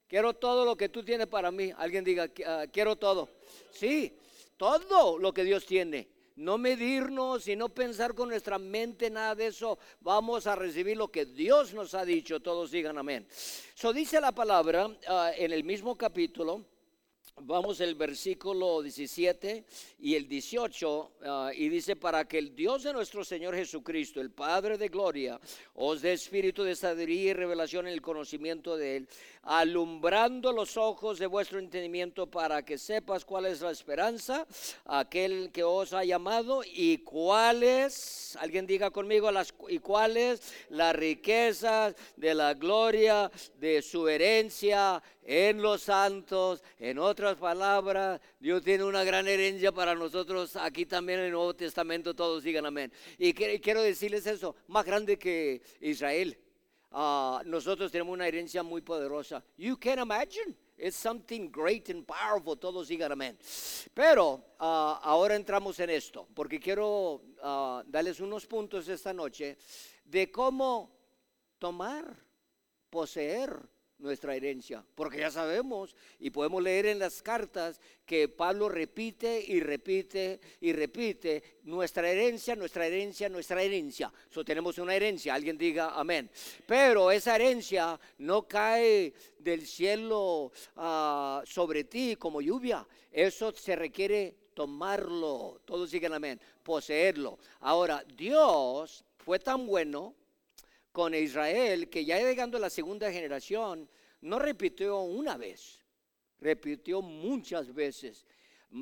quiero 0.06 0.34
todo 0.34 0.64
lo 0.64 0.76
que 0.76 0.88
tú 0.88 1.02
tienes 1.02 1.26
para 1.26 1.50
mí. 1.50 1.72
Alguien 1.76 2.04
diga, 2.04 2.30
ah, 2.46 2.66
quiero 2.72 2.94
todo. 2.94 3.28
Sí, 3.72 4.16
todo 4.56 5.18
lo 5.18 5.34
que 5.34 5.42
Dios 5.42 5.66
tiene. 5.66 6.06
No 6.36 6.56
medirnos 6.56 7.48
y 7.48 7.56
no 7.56 7.68
pensar 7.68 8.14
con 8.14 8.28
nuestra 8.28 8.56
mente 8.56 9.10
nada 9.10 9.34
de 9.34 9.48
eso. 9.48 9.80
Vamos 9.98 10.46
a 10.46 10.54
recibir 10.54 10.96
lo 10.96 11.08
que 11.08 11.24
Dios 11.26 11.74
nos 11.74 11.94
ha 11.94 12.04
dicho. 12.04 12.38
Todos 12.38 12.70
digan 12.70 12.96
amén. 12.96 13.26
So 13.74 13.92
dice 13.92 14.20
la 14.20 14.30
palabra 14.30 14.88
ah, 15.08 15.32
en 15.36 15.50
el 15.50 15.64
mismo 15.64 15.98
capítulo 15.98 16.75
Vamos 17.42 17.80
el 17.80 17.94
versículo 17.94 18.80
17 18.80 19.62
y 20.00 20.14
el 20.14 20.26
18 20.26 21.10
ah, 21.26 21.50
y 21.54 21.68
dice, 21.68 21.94
para 21.94 22.26
que 22.26 22.38
el 22.38 22.56
Dios 22.56 22.84
de 22.84 22.94
nuestro 22.94 23.26
Señor 23.26 23.54
Jesucristo, 23.54 24.22
el 24.22 24.30
Padre 24.30 24.78
de 24.78 24.88
Gloria, 24.88 25.38
os 25.74 26.00
dé 26.00 26.14
espíritu 26.14 26.64
de 26.64 26.74
sabiduría 26.74 27.30
y 27.30 27.34
revelación 27.34 27.88
en 27.88 27.92
el 27.92 28.00
conocimiento 28.00 28.78
de 28.78 28.96
Él, 28.96 29.08
alumbrando 29.42 30.50
los 30.50 30.78
ojos 30.78 31.18
de 31.18 31.26
vuestro 31.26 31.58
entendimiento 31.58 32.26
para 32.26 32.64
que 32.64 32.78
sepas 32.78 33.26
cuál 33.26 33.44
es 33.44 33.60
la 33.60 33.70
esperanza, 33.70 34.46
aquel 34.86 35.50
que 35.52 35.62
os 35.62 35.92
ha 35.92 36.04
llamado 36.04 36.62
y 36.64 36.98
cuál 36.98 37.62
es, 37.62 38.34
alguien 38.40 38.66
diga 38.66 38.90
conmigo, 38.90 39.30
las, 39.30 39.52
y 39.68 39.78
cuál 39.78 40.16
es 40.16 40.40
la 40.70 40.94
riqueza 40.94 41.94
de 42.16 42.34
la 42.34 42.54
gloria 42.54 43.30
de 43.60 43.82
su 43.82 44.08
herencia 44.08 45.02
en 45.26 45.60
los 45.60 45.82
santos, 45.82 46.62
en 46.78 46.98
otras 46.98 47.25
palabras, 47.34 48.20
Dios 48.38 48.62
tiene 48.62 48.84
una 48.84 49.02
gran 49.02 49.26
herencia 49.26 49.72
para 49.72 49.96
nosotros 49.96 50.54
aquí 50.54 50.86
también 50.86 51.18
en 51.18 51.24
el 51.26 51.32
Nuevo 51.32 51.54
Testamento, 51.54 52.14
todos 52.14 52.44
digan 52.44 52.66
amén. 52.66 52.92
Y 53.18 53.32
quiero 53.34 53.82
decirles 53.82 54.26
eso, 54.26 54.54
más 54.68 54.84
grande 54.84 55.18
que 55.18 55.60
Israel. 55.80 56.38
Ah, 56.92 57.42
nosotros 57.44 57.90
tenemos 57.90 58.12
una 58.12 58.28
herencia 58.28 58.62
muy 58.62 58.80
poderosa. 58.82 59.42
You 59.56 59.76
can 59.76 59.98
imagine. 59.98 60.56
It's 60.78 60.96
something 60.96 61.50
great 61.50 61.88
and 61.88 62.06
powerful. 62.06 62.56
Todos 62.56 62.88
digan 62.88 63.10
amén. 63.10 63.36
Pero 63.92 64.44
ah, 64.58 65.00
ahora 65.02 65.34
entramos 65.34 65.80
en 65.80 65.90
esto, 65.90 66.28
porque 66.34 66.60
quiero 66.60 67.22
ah, 67.42 67.82
darles 67.86 68.20
unos 68.20 68.46
puntos 68.46 68.86
esta 68.88 69.12
noche 69.12 69.58
de 70.04 70.30
cómo 70.30 70.90
tomar, 71.58 72.16
poseer 72.88 73.58
nuestra 73.98 74.34
herencia, 74.34 74.84
porque 74.94 75.18
ya 75.18 75.30
sabemos 75.30 75.94
y 76.18 76.30
podemos 76.30 76.62
leer 76.62 76.86
en 76.86 76.98
las 76.98 77.22
cartas 77.22 77.80
que 78.04 78.28
Pablo 78.28 78.68
repite 78.68 79.42
y 79.46 79.60
repite 79.60 80.40
y 80.60 80.72
repite 80.72 81.60
nuestra 81.64 82.10
herencia, 82.10 82.54
nuestra 82.54 82.86
herencia, 82.86 83.28
nuestra 83.28 83.62
herencia. 83.62 84.12
So 84.30 84.44
tenemos 84.44 84.78
una 84.78 84.94
herencia, 84.94 85.34
alguien 85.34 85.56
diga 85.56 85.98
amén. 85.98 86.30
Pero 86.66 87.10
esa 87.10 87.36
herencia 87.36 87.98
no 88.18 88.46
cae 88.46 89.14
del 89.38 89.66
cielo 89.66 90.52
ah, 90.76 91.42
sobre 91.46 91.84
ti 91.84 92.16
como 92.16 92.40
lluvia. 92.40 92.86
Eso 93.10 93.52
se 93.52 93.76
requiere 93.76 94.36
tomarlo. 94.52 95.60
Todos 95.64 95.90
digan 95.90 96.12
amén, 96.12 96.40
poseerlo. 96.62 97.38
Ahora, 97.60 98.04
Dios 98.16 99.04
fue 99.16 99.38
tan 99.38 99.66
bueno 99.66 100.14
con 100.96 101.14
Israel, 101.14 101.90
que 101.90 102.06
ya 102.06 102.18
llegando 102.18 102.56
a 102.56 102.60
la 102.60 102.70
segunda 102.70 103.12
generación, 103.12 103.86
no 104.22 104.38
repitió 104.38 105.00
una 105.00 105.36
vez, 105.36 105.84
repitió 106.40 107.02
muchas 107.02 107.74
veces. 107.74 108.24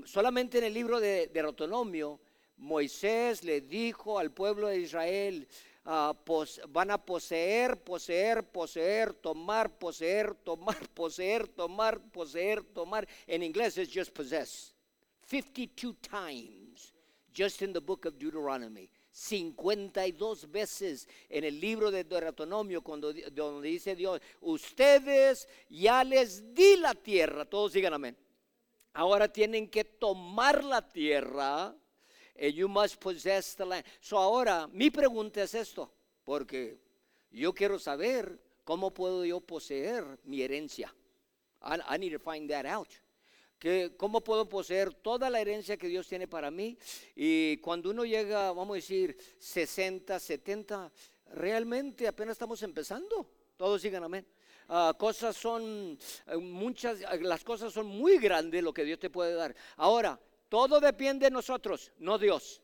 Solamente 0.05 0.59
en 0.59 0.65
el 0.65 0.75
libro 0.75 1.01
de, 1.01 1.27
de 1.27 2.17
Moisés 2.57 3.43
le 3.43 3.63
dijo 3.63 4.17
al 4.17 4.31
pueblo 4.31 4.69
de 4.69 4.79
Israel, 4.79 5.49
ah, 5.87 6.15
van 6.69 6.93
a 6.93 7.05
poseer, 7.05 7.83
poseer, 7.83 8.49
poseer, 8.49 9.15
tomar, 9.15 9.77
poseer, 9.77 10.37
tomar, 10.37 10.89
poseer, 10.95 11.49
tomar, 11.49 12.01
poseer, 12.13 12.63
tomar. 12.63 13.09
En 13.27 13.43
inglés 13.43 13.77
es 13.77 13.93
just 13.93 14.13
possess. 14.13 14.73
52 15.27 15.97
times, 16.01 16.95
just 17.33 17.61
in 17.61 17.73
the 17.73 17.81
book 17.81 18.07
of 18.07 18.17
Deuteronomy. 18.21 18.89
52 19.15 20.51
veces 20.51 21.09
en 21.29 21.45
el 21.45 21.61
libro 21.61 21.93
de 21.93 22.03
Deuteronomio, 22.03 22.83
cuando 22.83 23.13
donde 23.13 23.69
dice 23.69 23.95
Dios, 23.95 24.21
ustedes 24.41 25.49
ya 25.69 26.03
les 26.03 26.53
di 26.53 26.77
la 26.77 26.95
tierra, 26.95 27.45
todos 27.45 27.73
digan 27.73 27.95
amén. 27.95 28.17
Ahora 28.93 29.29
tienen 29.29 29.69
que 29.69 29.85
tomar 29.85 30.65
la 30.65 30.83
tierra 30.83 31.73
and 32.37 32.55
you 32.55 32.69
must 32.69 32.99
possess 33.01 33.55
the 33.55 33.65
land. 33.65 33.85
So 34.01 34.19
ahora, 34.19 34.69
mi 34.73 34.91
pregunta 34.91 35.45
es 35.45 35.55
esto, 35.55 35.93
porque 36.25 36.81
yo 37.31 37.53
quiero 37.53 37.79
saber 37.79 38.37
cómo 38.65 38.93
puedo 38.93 39.25
yo 39.25 39.41
poseer 39.41 40.19
mi 40.25 40.43
herencia. 40.43 40.93
I, 41.63 41.79
I 41.89 41.99
need 41.99 42.11
to 42.11 42.19
find 42.19 42.51
that 42.51 42.67
out. 42.67 42.89
¿Cómo 43.97 44.21
puedo 44.21 44.47
poseer 44.47 44.93
toda 44.93 45.31
la 45.31 45.41
herencia 45.41 45.77
que 45.77 45.89
Dios 45.89 46.07
tiene 46.07 46.29
para 46.29 46.51
mí? 46.51 46.77
Y 47.17 47.57
cuando 47.59 47.91
uno 47.91 48.05
llega, 48.05 48.53
vamos 48.53 48.73
a 48.73 48.77
decir, 48.77 49.17
60, 49.39 50.21
70, 50.21 50.93
realmente 51.33 52.07
apenas 52.07 52.33
estamos 52.33 52.63
empezando. 52.63 53.27
Todos 53.57 53.81
digan 53.81 54.05
amén. 54.05 54.27
Ah, 54.69 54.95
cosas 54.99 55.37
son 55.37 55.99
eh, 56.27 56.37
muchas, 56.37 57.01
las 57.21 57.45
cosas 57.45 57.73
son 57.73 57.87
muy 57.87 58.19
grandes 58.19 58.63
lo 58.63 58.73
que 58.73 58.85
Dios 58.85 58.99
te 58.99 59.11
puede 59.11 59.35
dar. 59.35 59.55
Ahora, 59.77 60.19
todo 60.49 60.81
depende 60.81 61.27
de 61.27 61.31
nosotros, 61.31 61.91
no 61.99 62.19
Dios. 62.19 62.61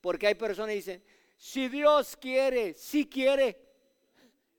Porque 0.00 0.28
hay 0.28 0.34
personas 0.34 0.70
que 0.70 0.76
dicen, 0.76 1.04
si 1.36 1.68
Dios 1.68 2.16
quiere, 2.16 2.74
si 2.74 3.08
quiere. 3.08 3.58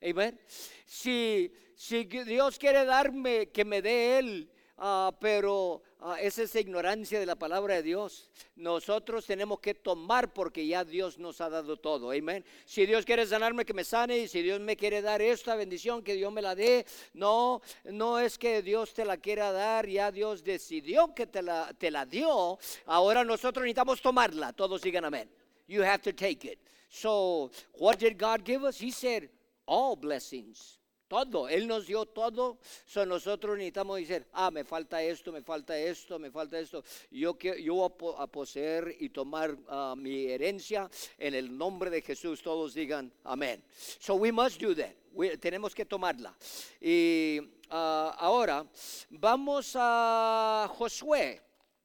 Amen. 0.02 0.40
Si, 0.86 1.54
si 1.76 2.04
Dios 2.04 2.58
quiere 2.58 2.84
darme, 2.86 3.48
que 3.48 3.64
me 3.64 3.82
dé 3.82 4.18
Él. 4.20 4.52
Ah, 4.78 5.16
pero 5.20 5.82
ah, 6.00 6.18
esa 6.22 6.44
es 6.44 6.56
ignorancia 6.56 7.20
de 7.20 7.26
la 7.26 7.36
palabra 7.36 7.76
de 7.76 7.84
Dios. 7.84 8.30
Nosotros 8.56 9.26
tenemos 9.26 9.60
que 9.60 9.74
tomar 9.74 10.34
porque 10.34 10.66
ya 10.66 10.84
Dios 10.84 11.18
nos 11.18 11.42
ha 11.42 11.50
dado 11.50 11.78
todo. 11.78 12.12
Amén. 12.12 12.46
Si 12.66 12.86
Dios 12.86 13.06
quiere 13.06 13.26
sanarme, 13.26 13.66
que 13.66 13.74
me 13.74 13.84
sane. 13.84 14.20
Y 14.20 14.28
si 14.28 14.42
Dios 14.42 14.60
me 14.60 14.78
quiere 14.78 15.02
dar 15.02 15.22
esta 15.22 15.56
bendición, 15.56 16.04
que 16.04 16.16
Dios 16.16 16.32
me 16.32 16.42
la 16.42 16.56
dé. 16.56 16.86
No, 17.14 17.62
no 17.84 18.20
es 18.20 18.38
que 18.38 18.62
Dios 18.62 18.94
te 18.94 19.06
la 19.06 19.18
quiera 19.18 19.52
dar. 19.52 19.88
Ya 19.88 20.12
Dios 20.12 20.44
decidió 20.44 21.14
que 21.14 21.28
te 21.28 21.42
la, 21.42 21.74
te 21.78 21.92
la 21.92 22.06
dio. 22.06 22.58
Ahora 22.86 23.24
nosotros 23.24 23.64
necesitamos 23.64 24.02
tomarla. 24.02 24.54
Todos 24.54 24.82
digan 24.82 25.06
amén. 25.06 25.30
You 25.68 25.84
have 25.84 26.02
to 26.04 26.14
take 26.14 26.48
it. 26.48 26.60
So, 26.90 27.52
what 27.74 27.98
did 28.00 28.18
God 28.18 28.46
give 28.46 28.64
us? 28.64 28.80
He 28.80 28.92
said, 28.92 29.30
all 29.66 29.96
blessings 29.96 30.78
todo, 31.08 31.48
Él 31.48 31.68
nos 31.68 31.88
dio 31.88 32.06
todo. 32.06 32.58
So 32.86 33.06
nosotros 33.06 33.58
necesitamos 33.58 34.00
decir, 34.00 34.26
ah, 34.34 34.52
me 34.52 34.64
falta 34.64 35.02
esto, 35.02 35.32
me 35.32 35.42
falta 35.42 35.78
esto, 35.78 36.20
me 36.20 36.32
falta 36.32 36.60
esto. 36.60 36.84
Yo, 37.12 37.38
yo 37.38 37.76
voy 37.76 38.16
a 38.18 38.28
poseer 38.28 38.96
y 39.00 39.10
tomar 39.10 39.56
ah, 39.68 39.96
mi 39.98 40.26
herencia 40.26 40.90
en 41.18 41.34
el 41.34 41.56
nombre 41.56 41.90
de 41.90 42.02
Jesús. 42.02 42.42
Todos 42.42 42.74
digan 42.74 43.12
amén. 43.24 43.64
So 44.00 44.16
we 44.16 44.32
must 44.32 44.60
do 44.62 44.76
that. 44.76 44.94
tenemos 45.40 45.74
que 45.74 45.86
tomarla. 45.86 46.36
Y 46.82 47.40
ah, 47.70 48.16
ahora 48.20 48.66
vamos 49.10 49.74
a 49.76 50.70
Josué. 50.76 51.42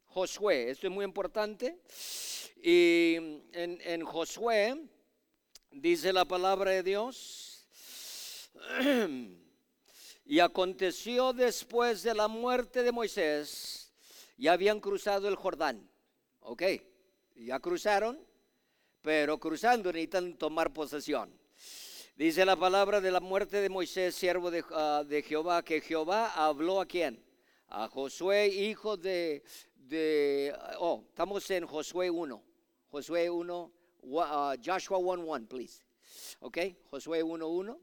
Josué, 0.06 0.70
esto 0.70 0.86
es 0.86 0.92
muy 0.92 1.04
importante. 1.04 1.78
Y 2.62 3.14
en, 3.52 3.80
en 3.84 4.04
Josué 4.04 4.76
dice 5.70 6.12
la 6.12 6.24
palabra 6.24 6.72
de 6.72 6.82
Dios 6.82 7.49
y 10.24 10.38
aconteció 10.40 11.32
después 11.32 12.02
de 12.02 12.14
la 12.14 12.28
muerte 12.28 12.82
de 12.82 12.92
Moisés, 12.92 13.92
ya 14.36 14.52
habían 14.52 14.80
cruzado 14.80 15.28
el 15.28 15.36
Jordán. 15.36 15.88
Ok, 16.40 16.62
ya 17.36 17.60
cruzaron, 17.60 18.18
pero 19.02 19.38
cruzando 19.38 19.92
necesitan 19.92 20.34
tomar 20.34 20.72
posesión. 20.72 21.32
Dice 22.16 22.44
la 22.44 22.56
palabra 22.56 23.00
de 23.00 23.10
la 23.10 23.20
muerte 23.20 23.60
de 23.60 23.68
Moisés, 23.68 24.14
siervo 24.14 24.50
de, 24.50 24.62
ah, 24.72 25.04
Jehová, 25.24 25.62
que 25.62 25.80
Jehová 25.80 26.32
habló 26.34 26.80
a 26.80 26.86
quién? 26.86 27.24
A 27.68 27.88
Josué, 27.88 28.48
hijo 28.48 28.96
de, 28.96 29.42
de 29.74 30.54
oh, 30.78 31.04
estamos 31.08 31.50
en 31.50 31.66
Josué 31.66 32.10
1. 32.10 32.42
Josué 32.90 33.30
1, 33.30 33.72
uh, 34.02 34.20
Joshua 34.62 34.98
1.1, 34.98 35.48
please. 35.48 35.82
¿Ok? 36.40 36.58
Josué 36.90 37.22
1.1. 37.22 37.78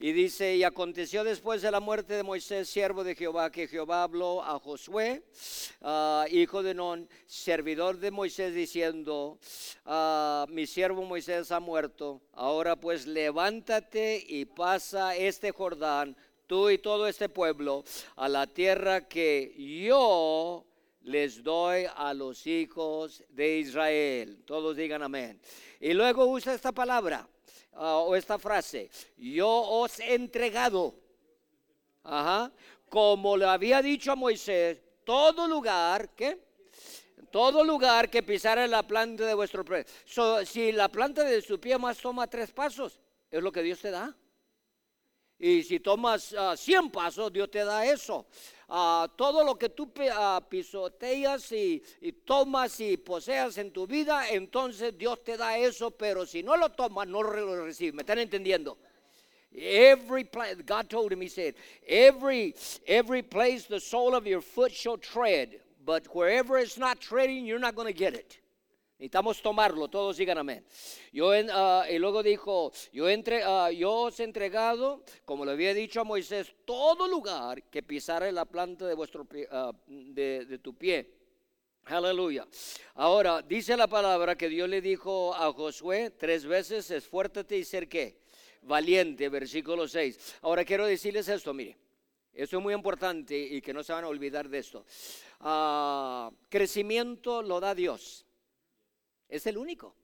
Y 0.00 0.12
dice, 0.12 0.56
y 0.56 0.64
aconteció 0.64 1.24
después 1.24 1.62
de 1.62 1.70
la 1.70 1.80
muerte 1.80 2.14
de 2.14 2.22
Moisés, 2.22 2.68
siervo 2.68 3.04
de 3.04 3.14
Jehová, 3.14 3.50
que 3.50 3.68
Jehová 3.68 4.02
habló 4.02 4.42
a 4.42 4.58
Josué, 4.58 5.22
ah, 5.82 6.26
hijo 6.30 6.62
de 6.62 6.74
Non, 6.74 7.08
servidor 7.26 7.98
de 7.98 8.10
Moisés, 8.10 8.54
diciendo, 8.54 9.38
ah, 9.84 10.46
mi 10.48 10.66
siervo 10.66 11.04
Moisés 11.04 11.52
ha 11.52 11.60
muerto, 11.60 12.20
ahora 12.32 12.76
pues 12.76 13.06
levántate 13.06 14.24
y 14.26 14.44
pasa 14.44 15.14
este 15.14 15.52
Jordán, 15.52 16.16
tú 16.46 16.70
y 16.70 16.78
todo 16.78 17.06
este 17.06 17.28
pueblo, 17.28 17.84
a 18.16 18.28
la 18.28 18.46
tierra 18.46 19.06
que 19.06 19.54
yo 19.84 20.66
les 21.04 21.42
doy 21.42 21.86
a 21.96 22.14
los 22.14 22.46
hijos 22.46 23.24
de 23.30 23.58
Israel. 23.58 24.42
Todos 24.44 24.76
digan 24.76 25.02
amén. 25.02 25.40
Y 25.80 25.92
luego 25.94 26.26
usa 26.26 26.54
esta 26.54 26.72
palabra, 26.72 27.28
Ah, 27.74 27.98
o 27.98 28.14
esta 28.14 28.38
frase, 28.38 28.90
yo 29.16 29.48
os 29.48 29.98
he 29.98 30.14
entregado, 30.14 30.94
ajá, 32.04 32.52
como 32.88 33.36
le 33.36 33.46
había 33.46 33.80
dicho 33.80 34.12
a 34.12 34.16
Moisés, 34.16 34.78
todo 35.04 35.48
lugar, 35.48 36.10
¿qué? 36.10 36.38
Todo 37.30 37.64
lugar 37.64 38.10
que 38.10 38.22
pisara 38.22 38.66
la 38.66 38.82
planta 38.82 39.24
de 39.24 39.32
vuestro 39.32 39.64
pie. 39.64 39.86
si 40.44 40.72
la 40.72 40.88
planta 40.88 41.24
de 41.24 41.40
su 41.40 41.58
pie 41.58 41.78
más 41.78 41.96
toma 41.98 42.26
tres 42.26 42.52
pasos, 42.52 43.00
es 43.30 43.42
lo 43.42 43.50
que 43.50 43.62
Dios 43.62 43.80
te 43.80 43.90
da. 43.90 44.14
Y 45.44 45.64
si 45.64 45.80
tomas 45.80 46.32
uh, 46.34 46.56
100 46.56 46.90
pasos, 46.90 47.32
Dios 47.32 47.50
te 47.50 47.64
da 47.64 47.84
eso. 47.84 48.26
Uh, 48.68 49.08
todo 49.16 49.42
lo 49.42 49.56
que 49.56 49.70
tú 49.70 49.82
uh, 49.82 50.40
pisoteas 50.48 51.50
y, 51.50 51.82
y, 52.00 52.12
tomas 52.12 52.78
y 52.78 52.96
poseas 52.96 53.58
en 53.58 53.72
tu 53.72 53.88
vida, 53.88 54.30
entonces 54.30 54.96
Dios 54.96 55.24
te 55.24 55.36
da 55.36 55.58
eso, 55.58 55.90
pero 55.90 56.24
si 56.24 56.44
no 56.44 56.56
lo 56.56 56.68
tomas, 56.68 57.08
no 57.08 57.24
lo 57.24 57.64
recibes. 57.64 57.92
¿Me 57.92 58.02
están 58.02 58.20
entendiendo? 58.20 58.78
Every 59.52 60.22
place, 60.22 60.62
God 60.64 60.88
told 60.88 61.12
him, 61.12 61.20
He 61.20 61.28
said, 61.28 61.56
every, 61.88 62.54
every 62.86 63.22
place 63.22 63.66
the 63.66 63.80
sole 63.80 64.14
of 64.14 64.28
your 64.28 64.42
foot 64.42 64.70
shall 64.70 64.96
tread, 64.96 65.58
but 65.84 66.06
wherever 66.14 66.56
it's 66.56 66.78
not 66.78 67.00
treading, 67.00 67.44
you're 67.44 67.58
not 67.58 67.74
going 67.74 67.88
to 67.88 67.98
get 67.98 68.14
it. 68.14 68.38
Necesitamos 69.02 69.42
tomarlo, 69.42 69.88
todos 69.88 70.16
digan 70.16 70.38
amén. 70.38 70.64
Yo 71.12 71.32
ah, 71.50 71.84
y 71.90 71.98
luego 71.98 72.22
dijo, 72.22 72.70
yo, 72.92 73.08
entre, 73.08 73.44
uh, 73.44 73.68
yo 73.68 73.92
os 74.02 74.20
he 74.20 74.22
entregado, 74.22 75.02
como 75.24 75.44
le 75.44 75.50
había 75.50 75.74
dicho 75.74 76.00
a 76.00 76.04
Moisés, 76.04 76.54
todo 76.64 77.08
lugar 77.08 77.64
que 77.64 77.82
pisare 77.82 78.30
la 78.30 78.44
planta 78.44 78.86
de, 78.86 78.94
vuestro 78.94 79.26
ah, 79.50 79.72
de, 79.88 80.46
de 80.46 80.58
tu 80.60 80.74
pie. 80.74 81.10
Aleluya. 81.86 82.46
Ahora, 82.94 83.42
dice 83.42 83.76
la 83.76 83.88
palabra 83.88 84.36
que 84.36 84.48
Dios 84.48 84.68
le 84.68 84.80
dijo 84.80 85.34
a 85.34 85.52
Josué 85.52 86.10
tres 86.10 86.46
veces, 86.46 86.88
esfuérzate 86.92 87.58
y 87.58 87.64
ser 87.64 87.88
qué? 87.88 88.20
Valiente, 88.60 89.28
versículo 89.28 89.88
6. 89.88 90.36
Ahora 90.42 90.64
quiero 90.64 90.86
decirles 90.86 91.26
esto, 91.26 91.52
mire, 91.52 91.76
esto 92.32 92.56
es 92.56 92.62
muy 92.62 92.72
importante 92.72 93.36
y 93.36 93.60
que 93.60 93.74
no 93.74 93.82
se 93.82 93.94
van 93.94 94.04
a 94.04 94.08
olvidar 94.08 94.48
de 94.48 94.58
esto. 94.58 94.86
crecimiento 96.48 97.42
lo 97.42 97.58
da 97.58 97.74
Dios. 97.74 98.26
Es 99.32 99.46
el 99.46 99.56
único. 99.56 99.94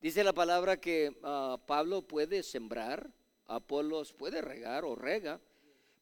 Dice 0.00 0.24
la 0.24 0.32
palabra 0.32 0.80
que 0.80 1.16
ah, 1.22 1.60
Pablo 1.64 2.02
puede 2.02 2.42
sembrar, 2.42 3.08
Apolos 3.46 4.12
puede 4.12 4.42
regar 4.42 4.84
o 4.84 4.96
rega, 4.96 5.40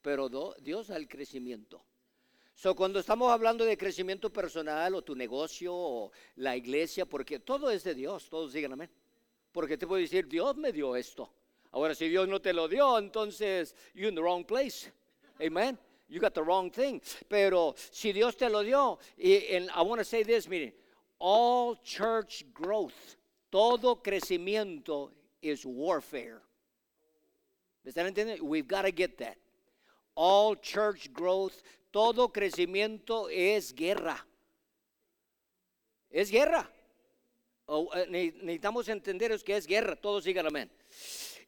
pero 0.01 0.31
Dios 0.59 0.89
da 0.89 0.97
el 0.97 1.07
crecimiento. 1.07 1.85
So, 2.55 2.75
cuando 2.75 2.99
estamos 2.99 3.31
hablando 3.31 3.67
de 3.67 3.77
crecimiento 3.77 4.33
personal 4.33 4.95
o 4.95 5.03
tu 5.03 5.15
negocio 5.15 5.75
o 5.75 6.13
la 6.37 6.57
iglesia, 6.57 7.05
porque 7.05 7.41
todo 7.41 7.71
es 7.71 7.85
de 7.85 7.95
Dios, 7.95 8.31
todos 8.31 8.55
digan 8.55 8.73
amén. 8.73 8.89
Porque 9.53 9.77
te 9.77 9.87
puedo 9.87 10.01
decir, 10.01 10.27
Dios 10.27 10.57
me 10.57 10.73
dio 10.73 10.97
esto. 10.97 11.31
Ahora, 11.73 11.95
si 11.95 12.09
Dios 12.09 12.27
no 12.27 12.41
te 12.41 12.55
lo 12.55 12.69
dio, 12.69 12.97
entonces 12.97 13.77
you're 13.93 14.09
in 14.09 14.15
the 14.15 14.23
wrong 14.23 14.47
place. 14.47 14.91
Amen. 15.39 15.79
You 16.09 16.23
got 16.23 16.33
the 16.33 16.43
wrong 16.43 16.71
thing. 16.71 17.03
Pero 17.29 17.75
si 17.77 18.15
Dios 18.15 18.35
te 18.35 18.49
lo 18.49 18.63
dio, 18.63 18.99
y 19.19 19.35
I 19.35 19.83
want 19.83 19.99
to 19.99 20.05
say 20.05 20.25
this, 20.25 20.49
miren, 20.49 20.73
all 21.23 21.77
church 21.85 22.45
growth, 22.53 23.17
todo 23.49 24.03
crecimiento 24.03 25.13
is 25.41 25.65
warfare. 25.65 26.43
¿Me 27.85 27.93
están 27.93 28.07
entendiendo? 28.07 28.43
We've 28.43 28.67
got 28.67 28.83
to 28.83 28.91
get 28.91 29.19
that. 29.19 29.37
All 30.17 30.57
church 30.57 31.13
growth, 31.13 31.63
todo 31.93 32.29
crecimiento 32.29 33.29
es 33.31 33.73
guerra. 33.73 34.19
Es 36.11 36.29
guerra. 36.29 36.69
Eh, 37.69 38.35
necesitamos 38.43 38.89
entender 38.89 39.39
que 39.43 39.57
es 39.57 39.67
guerra, 39.67 39.95
todos 39.95 40.25
digan 40.25 40.47
amén. 40.47 40.71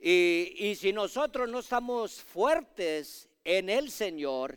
Y, 0.01 0.55
y 0.57 0.77
si 0.77 0.93
nosotros 0.93 1.49
no 1.49 1.59
estamos 1.59 2.21
fuertes 2.21 3.29
en 3.43 3.69
el 3.69 3.91
Señor, 3.91 4.57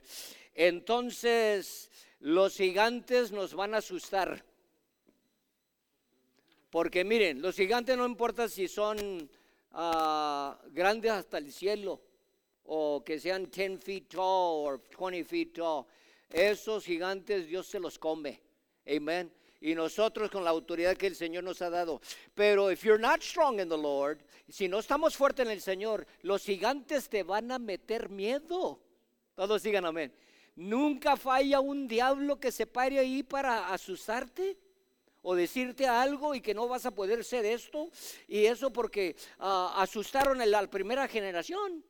entonces 0.54 1.90
los 2.20 2.56
gigantes 2.56 3.32
nos 3.32 3.56
van 3.56 3.74
a 3.74 3.78
asustar. 3.78 4.46
Porque 6.78 7.04
miren, 7.04 7.42
los 7.42 7.56
gigantes 7.56 7.98
no 7.98 8.06
importa 8.06 8.48
si 8.48 8.68
son 8.68 9.28
ah, 9.72 10.56
grandes 10.68 11.10
hasta 11.10 11.40
el 11.40 11.52
cielo 11.52 12.00
o 12.66 13.04
que 13.04 13.20
sean 13.20 13.50
10 13.50 13.84
feet 13.84 14.10
tall 14.10 14.22
o 14.22 14.80
20 14.96 15.24
feet 15.24 15.54
tall. 15.56 15.88
Esos 16.30 16.86
gigantes 16.86 17.48
Dios 17.48 17.66
se 17.66 17.80
los 17.80 17.98
come. 17.98 18.40
Amén. 18.86 19.34
y 19.60 19.74
nosotros 19.74 20.30
con 20.30 20.44
la 20.44 20.52
autoridad 20.52 20.96
que 20.96 21.08
el 21.08 21.16
Señor 21.16 21.46
nos 21.46 21.64
ha 21.64 21.72
dado. 21.72 22.00
Pero 22.36 22.70
if 22.70 22.84
you're 22.84 23.02
not 23.02 23.24
strong 23.24 23.60
in 23.60 23.70
the 23.70 23.76
Lord, 23.76 24.20
si 24.48 24.68
no 24.68 24.78
estamos 24.78 25.18
fuertes 25.18 25.48
en 25.48 25.52
el 25.54 25.62
Señor, 25.62 26.06
los 26.22 26.44
gigantes 26.44 27.10
te 27.10 27.24
van 27.24 27.52
a 27.52 27.58
meter 27.58 28.08
miedo. 28.10 28.80
Todos 29.34 29.64
digan 29.64 29.86
amén. 29.86 30.14
Nunca 30.56 31.18
falla 31.18 31.60
un 31.60 31.88
diablo 31.88 32.40
que 32.40 32.52
se 32.52 32.68
pare 32.68 33.00
ahí 33.00 33.24
para 33.24 33.74
asustarte 33.74 34.58
o 35.22 35.36
decirte 35.36 35.88
algo 35.88 36.34
y 36.36 36.42
que 36.42 36.54
no 36.54 36.68
vas 36.68 36.86
a 36.86 36.92
poder 36.92 37.24
ser 37.24 37.46
esto. 37.46 37.90
Y 38.28 38.46
eso 38.46 38.72
porque 38.72 39.16
ah, 39.40 39.74
asustaron 39.78 40.42
a 40.42 40.46
la 40.46 40.68
primera 40.68 41.08
generación 41.08 41.84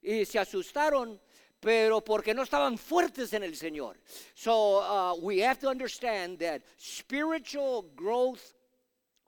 y 0.00 0.24
se 0.24 0.38
asustaron 0.38 1.20
pero 1.62 2.02
porque 2.02 2.34
no 2.34 2.42
estaban 2.42 2.76
fuertes 2.76 3.32
en 3.34 3.44
el 3.44 3.54
Señor. 3.54 3.96
So 4.34 4.80
uh, 4.80 5.14
we 5.22 5.44
have 5.46 5.60
to 5.60 5.68
understand 5.68 6.40
that 6.40 6.62
spiritual 6.76 7.84
growth 7.94 8.42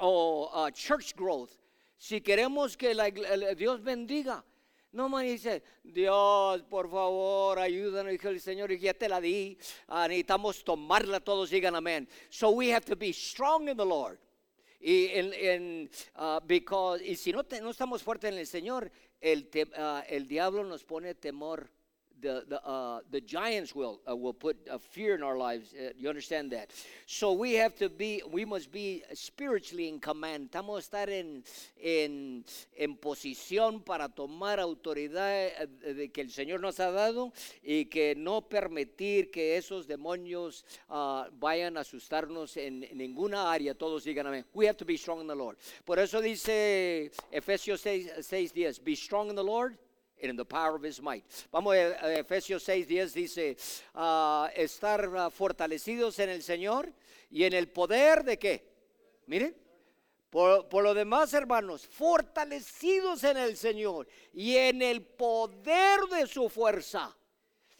o 0.00 0.50
uh, 0.52 0.70
church 0.72 1.14
growth, 1.14 1.52
si 1.96 2.20
queremos 2.20 2.76
que 2.76 2.92
la, 2.92 3.08
Dios 3.54 3.80
bendiga, 3.80 4.44
no 4.94 5.08
me 5.08 5.24
dice, 5.24 5.62
Dios, 5.82 6.62
por 6.62 6.88
favor, 6.88 7.58
ayúdanos, 7.58 8.12
dijo 8.12 8.28
el 8.28 8.40
Señor, 8.40 8.70
y 8.70 8.78
ya 8.78 8.94
te 8.94 9.08
la 9.08 9.20
di. 9.20 9.58
Uh, 9.88 10.06
necesitamos 10.08 10.62
tomarla, 10.62 11.18
todos 11.18 11.50
digan 11.50 11.74
amén. 11.74 12.08
So 12.30 12.50
we 12.50 12.72
have 12.72 12.84
to 12.86 12.96
be 12.96 13.12
strong 13.12 13.68
in 13.68 13.76
the 13.76 13.84
Lord. 13.84 14.18
Y, 14.80 15.06
en, 15.12 15.32
en, 15.34 15.90
uh, 16.16 16.40
because, 16.46 17.04
y 17.04 17.16
si 17.16 17.32
no, 17.32 17.42
te, 17.42 17.60
no 17.60 17.70
estamos 17.70 18.02
fuertes 18.02 18.30
en 18.30 18.38
el 18.38 18.46
Señor, 18.46 18.90
el, 19.20 19.48
te, 19.48 19.64
uh, 19.64 20.02
el 20.08 20.28
diablo 20.28 20.62
nos 20.62 20.84
pone 20.84 21.14
temor 21.14 21.68
the 22.24 22.44
the 22.48 22.66
uh, 22.66 23.00
the 23.10 23.20
giants 23.20 23.74
will 23.74 24.00
uh, 24.08 24.16
will 24.16 24.32
put 24.32 24.56
a 24.70 24.78
fear 24.78 25.14
in 25.14 25.22
our 25.22 25.36
lives. 25.36 25.74
Uh, 25.74 25.90
you 25.96 26.08
understand 26.08 26.50
that? 26.52 26.70
So 27.06 27.32
we 27.32 27.52
have 27.54 27.76
to 27.76 27.88
be. 27.88 28.22
We 28.30 28.44
must 28.44 28.72
be 28.72 29.02
spiritually 29.12 29.88
in 29.88 30.00
command. 30.00 30.50
Estamos 30.50 30.88
estar 30.88 31.10
en 31.10 31.44
en 31.76 32.44
en 32.76 32.96
posición 32.96 33.82
para 33.82 34.08
tomar 34.08 34.58
autoridad 34.58 35.46
eh, 35.46 35.94
de 35.94 36.08
que 36.10 36.22
el 36.22 36.30
Señor 36.30 36.60
nos 36.60 36.80
ha 36.80 36.90
dado 36.90 37.32
y 37.62 37.84
que 37.86 38.14
no 38.16 38.48
permitir 38.48 39.30
que 39.30 39.56
esos 39.58 39.86
demonios 39.86 40.64
uh, 40.88 41.24
vayan 41.32 41.76
a 41.76 41.80
asustarnos 41.80 42.56
en, 42.56 42.84
en, 42.84 42.96
ninguna 42.96 43.52
área. 43.52 43.74
Todos 43.74 44.04
digan 44.04 44.26
amén. 44.26 44.46
We 44.54 44.66
have 44.66 44.78
to 44.78 44.86
be 44.86 44.96
strong 44.96 45.20
in 45.20 45.26
the 45.26 45.36
Lord. 45.36 45.58
Por 45.84 45.98
eso 45.98 46.22
dice 46.22 47.10
Efesios 47.30 47.82
6, 47.82 48.12
6 48.22 48.52
10. 48.54 48.82
Be 48.82 48.96
strong 48.96 49.28
in 49.28 49.36
the 49.36 49.44
Lord 49.44 49.76
in 50.28 50.36
the 50.36 50.44
power 50.44 50.76
of 50.76 50.82
his 50.82 51.00
might. 51.00 51.24
Vamos 51.52 51.74
a 51.74 52.18
Efesios 52.18 52.62
6, 52.62 52.86
10 52.86 53.14
dice, 53.14 53.56
uh, 53.94 54.48
estar 54.56 55.08
uh, 55.08 55.30
fortalecidos 55.30 56.18
en 56.18 56.30
el 56.30 56.42
Señor 56.42 56.92
y 57.30 57.44
en 57.44 57.52
el 57.52 57.68
poder 57.68 58.24
de 58.24 58.38
qué. 58.38 58.64
Miren, 59.26 59.54
por, 60.30 60.68
por, 60.68 60.82
lo 60.82 60.94
demás, 60.94 61.32
hermanos, 61.34 61.86
fortalecidos 61.86 63.22
en 63.24 63.36
el 63.36 63.56
Señor 63.56 64.08
y 64.32 64.56
en 64.56 64.82
el 64.82 65.02
poder 65.02 66.00
de 66.10 66.26
su 66.26 66.48
fuerza, 66.48 67.16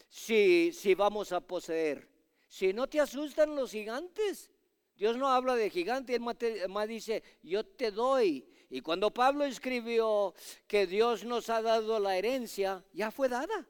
si, 0.09 0.71
si 0.71 0.95
vamos 0.95 1.31
a 1.31 1.41
poseer. 1.41 2.07
Si 2.47 2.71
no 2.71 2.87
te 2.87 3.01
asustan 3.01 3.55
los 3.55 3.71
gigantes, 3.71 4.49
Dios 4.95 5.17
no 5.17 5.27
habla 5.27 5.55
de 5.55 5.69
gigantes, 5.69 6.15
Él 6.15 6.69
más 6.69 6.87
dice, 6.87 7.21
yo 7.43 7.65
te 7.65 7.91
doy 7.91 8.47
y 8.69 8.81
cuando 8.81 9.11
Pablo 9.11 9.45
escribió 9.45 10.33
que 10.67 10.87
Dios 10.87 11.23
nos 11.23 11.49
ha 11.49 11.61
dado 11.61 11.99
la 11.99 12.17
herencia, 12.17 12.83
ya 12.93 13.11
fue 13.11 13.29
dada. 13.29 13.67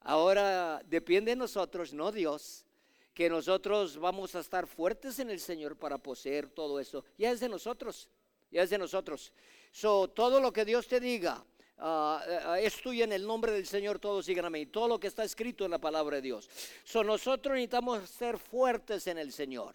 Ahora 0.00 0.80
depende 0.86 1.32
de 1.32 1.36
nosotros, 1.36 1.92
no 1.92 2.12
Dios, 2.12 2.64
que 3.12 3.28
nosotros 3.28 3.98
vamos 3.98 4.34
a 4.34 4.40
estar 4.40 4.66
fuertes 4.66 5.18
en 5.18 5.30
el 5.30 5.40
Señor 5.40 5.76
para 5.76 5.98
poseer 5.98 6.48
todo 6.48 6.78
eso. 6.78 7.04
Ya 7.18 7.30
es 7.30 7.40
de 7.40 7.48
nosotros, 7.48 8.08
ya 8.50 8.62
es 8.62 8.70
de 8.70 8.78
nosotros. 8.78 9.32
So, 9.72 10.08
todo 10.08 10.40
lo 10.40 10.52
que 10.52 10.64
Dios 10.64 10.86
te 10.86 11.00
diga, 11.00 11.44
uh, 11.78 12.54
es 12.60 12.80
tuyo 12.80 13.04
en 13.04 13.12
el 13.12 13.26
nombre 13.26 13.52
del 13.52 13.66
Señor, 13.66 13.98
todos 13.98 14.26
síganme. 14.26 14.60
Y 14.60 14.66
todo 14.66 14.86
lo 14.86 15.00
que 15.00 15.06
está 15.06 15.24
escrito 15.24 15.64
en 15.64 15.70
la 15.72 15.78
palabra 15.78 16.16
de 16.16 16.22
Dios. 16.22 16.48
So, 16.84 17.02
nosotros 17.02 17.54
necesitamos 17.54 18.08
ser 18.08 18.38
fuertes 18.38 19.06
en 19.06 19.18
el 19.18 19.32
Señor. 19.32 19.74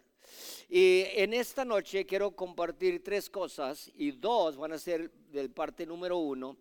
Y 0.70 1.04
en 1.16 1.34
esta 1.34 1.66
noche 1.66 2.06
quiero 2.06 2.32
compartir 2.32 3.04
tres 3.04 3.30
cosas 3.30 3.92
y 3.96 4.12
dos 4.12 4.58
van 4.58 4.74
a 4.74 4.80
ser 4.80 5.12
del 5.32 5.52
parte 5.52 5.86
número 5.86 6.18
uno 6.18 6.58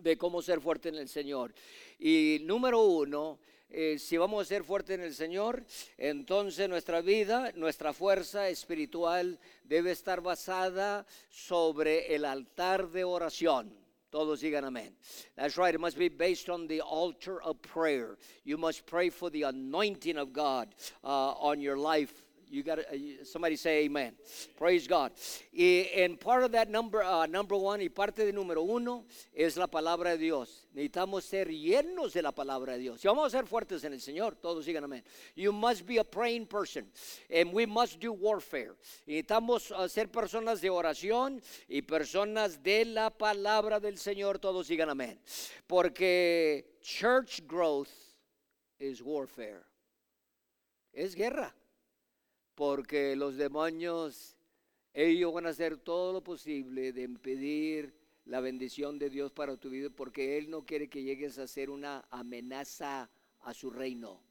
de 0.00 0.16
cómo 0.16 0.42
ser 0.42 0.60
fuerte 0.60 0.88
en 0.88 0.96
el 0.96 1.08
Señor. 1.08 1.54
Y 1.98 2.38
número 2.42 2.82
uno, 2.82 3.38
eh, 3.68 3.98
si 3.98 4.16
vamos 4.16 4.42
a 4.42 4.48
ser 4.48 4.64
fuertes 4.64 4.98
en 4.98 5.04
el 5.04 5.14
Señor, 5.14 5.64
entonces 5.96 6.68
nuestra 6.68 7.00
vida, 7.00 7.52
nuestra 7.54 7.92
fuerza 7.92 8.48
espiritual 8.48 9.38
debe 9.64 9.92
estar 9.92 10.20
basada 10.20 11.06
sobre 11.28 12.14
el 12.14 12.24
altar 12.24 12.88
de 12.90 13.04
oración. 13.04 13.82
Todos 14.10 14.40
digan 14.40 14.66
amén. 14.66 14.94
That's 15.36 15.56
right. 15.56 15.74
It 15.74 15.80
must 15.80 15.96
be 15.96 16.10
based 16.10 16.50
on 16.50 16.68
the 16.68 16.82
altar 16.82 17.40
of 17.40 17.62
prayer. 17.62 18.18
You 18.44 18.58
must 18.58 18.84
pray 18.84 19.08
for 19.08 19.30
the 19.30 19.44
anointing 19.44 20.18
of 20.18 20.34
God 20.34 20.74
uh, 21.02 21.32
on 21.40 21.62
your 21.62 21.78
life 21.78 22.21
You 22.52 22.62
got 22.62 22.80
uh, 22.80 23.24
somebody 23.24 23.56
say 23.56 23.86
amen. 23.86 24.12
Praise 24.58 24.86
God. 24.86 25.12
Y 25.54 25.88
en 25.94 26.18
part 26.18 26.44
of 26.44 26.52
that 26.52 26.68
number, 26.68 27.02
uh, 27.02 27.24
number 27.24 27.56
one 27.56 27.80
y 27.80 27.88
parte 27.88 28.26
de 28.26 28.32
número 28.32 28.60
uno 28.60 29.06
es 29.32 29.56
la 29.56 29.66
palabra 29.66 30.10
de 30.10 30.18
Dios. 30.18 30.68
Necesitamos 30.74 31.24
ser 31.24 31.48
llenos 31.48 32.12
de 32.12 32.20
la 32.20 32.32
palabra 32.32 32.74
de 32.74 32.80
Dios. 32.80 33.00
Si 33.00 33.08
vamos 33.08 33.28
a 33.32 33.38
ser 33.38 33.46
fuertes 33.46 33.82
en 33.84 33.94
el 33.94 34.02
Señor, 34.02 34.36
todos 34.36 34.66
digan 34.66 34.84
amén. 34.84 35.02
You 35.34 35.50
must 35.50 35.86
be 35.86 35.96
a 35.96 36.04
praying 36.04 36.46
person 36.46 36.92
and 37.34 37.54
we 37.54 37.64
must 37.64 37.98
do 37.98 38.12
warfare. 38.12 38.74
Necesitamos 39.06 39.70
uh, 39.70 39.88
ser 39.88 40.08
personas 40.08 40.60
de 40.60 40.68
oración 40.68 41.40
y 41.68 41.80
personas 41.80 42.62
de 42.62 42.84
la 42.84 43.08
palabra 43.08 43.80
del 43.80 43.96
Señor, 43.96 44.38
todos 44.38 44.68
digan 44.68 44.90
amén. 44.90 45.18
Porque 45.66 46.76
church 46.82 47.40
growth 47.46 47.88
is 48.78 49.00
warfare. 49.00 49.64
Es 50.92 51.14
guerra 51.14 51.54
porque 52.62 53.16
los 53.16 53.36
demonios, 53.36 54.36
ellos 54.94 55.32
van 55.32 55.46
a 55.46 55.48
hacer 55.48 55.78
todo 55.78 56.12
lo 56.12 56.22
posible 56.22 56.92
de 56.92 57.02
impedir 57.02 57.92
la 58.26 58.38
bendición 58.38 59.00
de 59.00 59.10
Dios 59.10 59.32
para 59.32 59.56
tu 59.56 59.68
vida, 59.68 59.90
porque 59.90 60.38
Él 60.38 60.48
no 60.48 60.64
quiere 60.64 60.88
que 60.88 61.02
llegues 61.02 61.38
a 61.38 61.48
ser 61.48 61.70
una 61.70 62.04
amenaza 62.08 63.10
a 63.40 63.52
su 63.52 63.68
reino. 63.68 64.22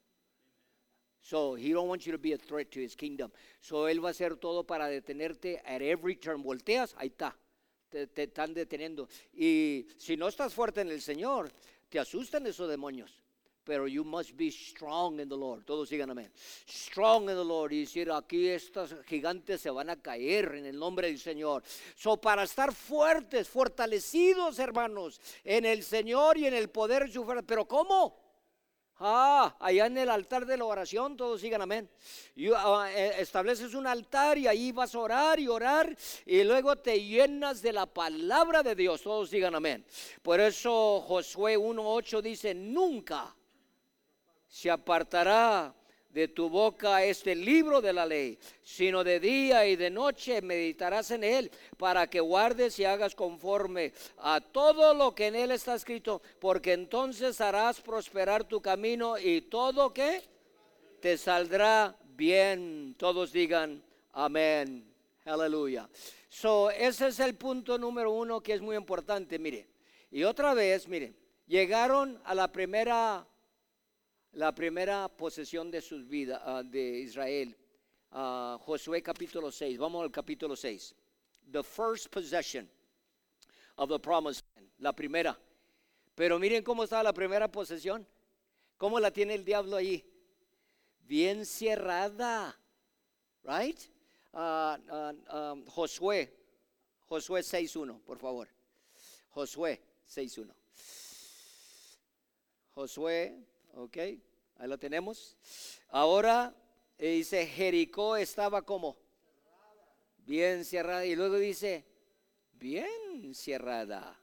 So 1.19 1.57
he 1.57 1.73
don't 1.73 1.89
want 1.89 2.03
you 2.03 2.13
to 2.13 2.17
be 2.17 2.31
a 2.31 2.37
threat 2.37 2.69
to 2.69 2.79
his 2.79 2.95
kingdom. 2.95 3.29
So 3.59 3.89
él 3.89 4.01
va 4.01 4.07
a 4.07 4.11
hacer 4.11 4.37
todo 4.37 4.65
para 4.65 4.87
detenerte 4.87 5.61
at 5.65 5.81
every 5.81 6.15
turn. 6.15 6.41
Volteas, 6.41 6.95
ahí 6.97 7.09
está. 7.09 7.37
Te, 7.89 8.07
te, 8.07 8.23
están 8.23 8.53
deteniendo. 8.53 9.09
Y 9.33 9.87
si 9.97 10.15
no 10.15 10.29
estás 10.29 10.53
fuerte 10.53 10.79
en 10.79 10.89
el 10.89 11.01
Señor, 11.01 11.51
te 11.89 11.99
asustan 11.99 12.47
esos 12.47 12.69
demonios. 12.69 13.21
Pero 13.63 13.87
you 13.87 14.03
must 14.03 14.35
be 14.35 14.49
strong 14.49 15.19
in 15.19 15.29
the 15.29 15.37
Lord. 15.37 15.63
Todos 15.65 15.89
sigan 15.89 16.09
amén. 16.09 16.31
Strong 16.65 17.29
in 17.29 17.35
the 17.35 17.43
Lord. 17.43 17.71
Y 17.73 17.81
decir, 17.81 18.11
aquí 18.11 18.47
estos 18.47 18.95
gigantes 19.05 19.61
se 19.61 19.69
van 19.69 19.89
a 19.89 20.01
caer 20.01 20.55
en 20.55 20.65
el 20.65 20.77
nombre 20.77 21.07
del 21.07 21.19
Señor. 21.19 21.63
So, 21.95 22.17
para 22.17 22.43
estar 22.43 22.73
fuertes, 22.73 23.47
fortalecidos, 23.47 24.57
hermanos, 24.57 25.21
en 25.43 25.65
el 25.65 25.83
Señor 25.83 26.37
y 26.37 26.47
en 26.47 26.55
el 26.55 26.69
poder 26.69 27.05
de 27.05 27.11
su 27.11 27.23
fuerza. 27.23 27.43
Pero 27.43 27.67
¿cómo? 27.67 28.21
Ah, 29.03 29.55
allá 29.59 29.87
en 29.87 29.97
el 29.97 30.11
altar 30.11 30.45
de 30.45 30.57
la 30.57 30.65
oración, 30.65 31.17
todos 31.17 31.41
sigan 31.41 31.63
amén. 31.63 31.89
Uh, 32.37 32.83
estableces 33.17 33.73
un 33.73 33.87
altar 33.87 34.37
y 34.37 34.45
ahí 34.45 34.71
vas 34.71 34.93
a 34.93 34.99
orar 34.99 35.39
y 35.39 35.47
orar 35.47 35.97
y 36.23 36.43
luego 36.43 36.75
te 36.75 37.03
llenas 37.03 37.63
de 37.63 37.73
la 37.73 37.87
palabra 37.87 38.61
de 38.61 38.75
Dios, 38.75 39.01
todos 39.01 39.31
digan 39.31 39.55
amén. 39.55 39.83
Por 40.21 40.39
eso 40.39 41.01
Josué 41.01 41.57
1.8 41.57 42.21
dice, 42.21 42.53
nunca 42.53 43.35
se 44.51 44.69
apartará 44.69 45.73
de 46.09 46.27
tu 46.27 46.49
boca 46.49 47.05
este 47.05 47.33
libro 47.33 47.79
de 47.81 47.93
la 47.93 48.05
ley, 48.05 48.37
sino 48.61 49.01
de 49.01 49.21
día 49.21 49.65
y 49.65 49.77
de 49.77 49.89
noche 49.89 50.41
meditarás 50.41 51.09
en 51.11 51.23
él, 51.23 51.49
para 51.77 52.07
que 52.07 52.19
guardes 52.19 52.77
y 52.77 52.83
hagas 52.83 53.15
conforme 53.15 53.93
a 54.17 54.41
todo 54.41 54.93
lo 54.93 55.15
que 55.15 55.27
en 55.27 55.37
él 55.37 55.51
está 55.51 55.73
escrito, 55.73 56.21
porque 56.39 56.73
entonces 56.73 57.39
harás 57.39 57.79
prosperar 57.79 58.43
tu 58.43 58.61
camino 58.61 59.17
y 59.17 59.39
todo 59.43 59.93
que 59.93 60.21
te 60.99 61.17
saldrá 61.17 61.95
bien. 62.17 62.93
Todos 62.97 63.31
digan 63.31 63.81
amén. 64.11 64.85
Aleluya. 65.23 65.89
So, 66.27 66.71
ese 66.71 67.07
es 67.07 67.19
el 67.21 67.35
punto 67.35 67.77
número 67.77 68.11
uno 68.11 68.41
que 68.41 68.53
es 68.53 68.61
muy 68.61 68.75
importante, 68.75 69.39
mire. 69.39 69.67
Y 70.11 70.23
otra 70.23 70.53
vez, 70.53 70.89
mire, 70.89 71.13
llegaron 71.47 72.19
a 72.25 72.35
la 72.35 72.51
primera 72.51 73.25
la 74.33 74.53
primera 74.53 75.07
posesión 75.07 75.69
de 75.71 75.81
sus 75.81 76.07
vidas 76.07 76.41
ah, 76.43 76.63
de 76.63 76.99
Israel. 76.99 77.55
Uh, 78.11 78.57
Josué 78.59 79.01
capítulo 79.01 79.51
6. 79.51 79.77
Vamos 79.77 80.03
al 80.03 80.11
capítulo 80.11 80.55
6. 80.55 80.95
The 81.51 81.63
first 81.63 82.09
possession 82.09 82.69
of 83.77 83.89
the 83.89 83.99
promised 83.99 84.45
land. 84.55 84.69
La 84.79 84.93
primera. 84.93 85.37
Pero 86.15 86.39
miren 86.39 86.63
cómo 86.63 86.83
está 86.83 87.01
la 87.03 87.13
primera 87.13 87.49
posesión. 87.49 88.05
¿Cómo 88.77 88.99
la 88.99 89.11
tiene 89.11 89.35
el 89.35 89.45
diablo 89.45 89.77
ahí? 89.77 90.03
Bien 91.07 91.45
cerrada. 91.45 92.57
right? 93.43 93.89
Uh, 94.33 94.77
uh, 94.89 95.35
um, 95.35 95.65
Josué, 95.65 96.29
Josué 97.09 97.41
6.1, 97.41 97.99
por 98.03 98.17
favor. 98.17 98.47
Josué 99.29 99.81
6.1. 100.07 100.53
Josué, 102.73 103.35
ok, 103.75 103.97
ahí 103.97 104.67
lo 104.67 104.77
tenemos. 104.77 105.37
Ahora 105.89 106.55
eh, 106.97 107.11
dice, 107.11 107.45
Jericó 107.47 108.15
estaba 108.15 108.61
como 108.61 108.97
bien 110.17 110.63
cerrada. 110.65 111.05
Y 111.05 111.15
luego 111.15 111.37
dice, 111.37 111.85
bien 112.53 113.33
cerrada, 113.33 114.19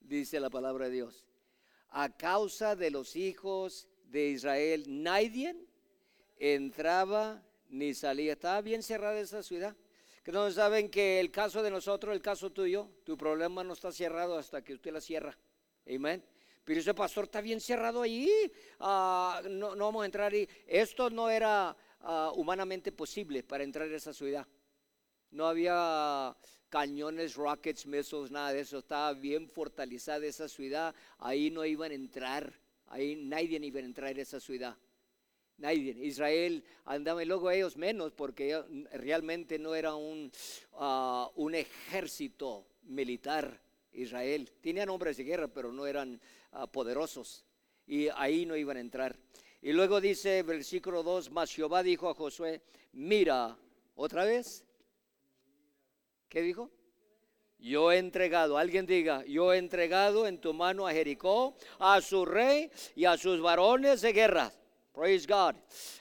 dice 0.00 0.40
la 0.40 0.50
palabra 0.50 0.86
de 0.86 0.92
Dios. 0.92 1.26
A 1.88 2.16
causa 2.16 2.76
de 2.76 2.90
los 2.90 3.16
hijos 3.16 3.88
de 4.04 4.28
Israel, 4.28 4.84
nadie 4.86 5.56
entraba 6.36 7.42
ni 7.68 7.94
salía. 7.94 8.32
Estaba 8.32 8.60
bien 8.60 8.82
cerrada 8.82 9.18
esa 9.18 9.42
ciudad. 9.42 9.76
Que 10.22 10.32
no 10.32 10.50
saben 10.50 10.90
que 10.90 11.18
el 11.18 11.30
caso 11.30 11.62
de 11.62 11.70
nosotros, 11.70 12.14
el 12.14 12.20
caso 12.22 12.50
tuyo, 12.50 12.90
tu 13.04 13.16
problema 13.16 13.64
no 13.64 13.72
está 13.72 13.90
cerrado 13.90 14.36
hasta 14.36 14.62
que 14.62 14.74
usted 14.74 14.92
la 14.92 15.00
cierra. 15.00 15.36
Amén. 15.86 16.22
Pero 16.70 16.82
ese 16.82 16.94
pastor 16.94 17.24
está 17.24 17.40
bien 17.40 17.60
cerrado 17.60 18.00
allí. 18.00 18.30
Ah, 18.78 19.42
no, 19.50 19.74
vamos 19.74 20.04
a 20.04 20.06
entrar 20.06 20.32
ahí. 20.32 20.48
Esto 20.68 21.10
no 21.10 21.28
era 21.28 21.76
ah, 21.98 22.32
humanamente 22.36 22.92
posible 22.92 23.42
para 23.42 23.64
entrar 23.64 23.88
a 23.88 23.96
esa 23.96 24.12
ciudad. 24.12 24.46
No 25.32 25.48
había 25.48 26.32
cañones, 26.68 27.34
rockets, 27.34 27.86
missiles, 27.86 28.30
nada 28.30 28.52
de 28.52 28.60
eso. 28.60 28.78
Estaba 28.78 29.12
bien 29.14 29.48
fortalecida 29.48 30.24
esa 30.24 30.46
ciudad. 30.46 30.94
Ahí 31.18 31.50
no 31.50 31.64
iban 31.64 31.90
a 31.90 31.94
entrar. 31.94 32.54
Ahí 32.86 33.16
nadie 33.16 33.58
iba 33.60 33.80
a 33.80 33.82
entrar 33.82 34.16
a 34.16 34.22
esa 34.22 34.38
ciudad. 34.38 34.76
Nadie. 35.56 35.96
Israel 36.00 36.62
andaba 36.84 37.20
y 37.24 37.26
luego 37.26 37.50
ellos 37.50 37.76
menos 37.76 38.12
porque 38.12 38.62
realmente 38.92 39.58
no 39.58 39.74
era 39.74 39.96
un, 39.96 40.30
ah, 40.74 41.32
ejército 41.52 42.64
militar. 42.82 43.60
Israel 43.92 44.48
tenían 44.60 44.88
hombres 44.88 45.16
de 45.16 45.24
guerra, 45.24 45.48
pero 45.48 45.72
no 45.72 45.84
eran 45.84 46.20
Ah, 46.52 46.66
poderosos. 46.66 47.44
Y 47.86 48.08
ahí 48.08 48.46
no 48.46 48.56
iban 48.56 48.76
a 48.76 48.80
entrar. 48.80 49.16
Y 49.62 49.72
luego 49.72 50.00
dice 50.00 50.42
versículo 50.42 51.02
2, 51.02 51.30
mas 51.30 51.52
Jehová 51.52 51.82
dijo 51.82 52.08
a 52.08 52.14
Josué, 52.14 52.62
mira, 52.92 53.56
otra 53.94 54.24
vez. 54.24 54.64
¿Qué 56.28 56.40
dijo? 56.40 56.70
Yo 57.58 57.92
he 57.92 57.98
entregado, 57.98 58.56
alguien 58.56 58.86
diga, 58.86 59.22
yo 59.26 59.52
he 59.52 59.58
entregado 59.58 60.26
en 60.26 60.40
tu 60.40 60.54
mano 60.54 60.86
a 60.86 60.92
Jericó, 60.92 61.56
a 61.78 62.00
su 62.00 62.24
rey 62.24 62.70
y 62.96 63.04
a 63.04 63.18
sus 63.18 63.40
varones 63.42 64.00
de 64.00 64.12
guerra. 64.14 64.50
Praise 64.94 65.26
God. 65.26 65.56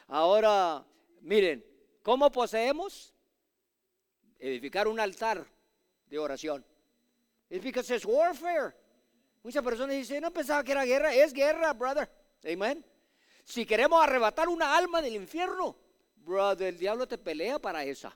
Ahora, 0.07 0.85
miren, 1.21 1.65
¿cómo 2.01 2.31
poseemos? 2.31 3.13
Edificar 4.39 4.87
un 4.87 5.01
altar 5.01 5.45
de 6.05 6.17
oración. 6.17 6.65
It's 7.49 7.63
because 7.63 7.93
it's 7.93 8.05
warfare. 8.05 8.73
Muchas 9.43 9.63
personas 9.63 9.95
dicen, 9.95 10.21
no 10.21 10.31
pensaba 10.31 10.63
que 10.63 10.71
era 10.71 10.85
guerra. 10.85 11.13
Es 11.13 11.33
guerra, 11.33 11.73
brother. 11.73 12.09
Amen. 12.45 12.85
Si 13.43 13.65
queremos 13.65 14.01
arrebatar 14.03 14.47
una 14.47 14.77
alma 14.77 15.01
del 15.01 15.15
infierno, 15.15 15.75
brother, 16.17 16.69
el 16.69 16.77
diablo 16.77 17.07
te 17.07 17.17
pelea 17.17 17.59
para 17.59 17.83
esa. 17.83 18.15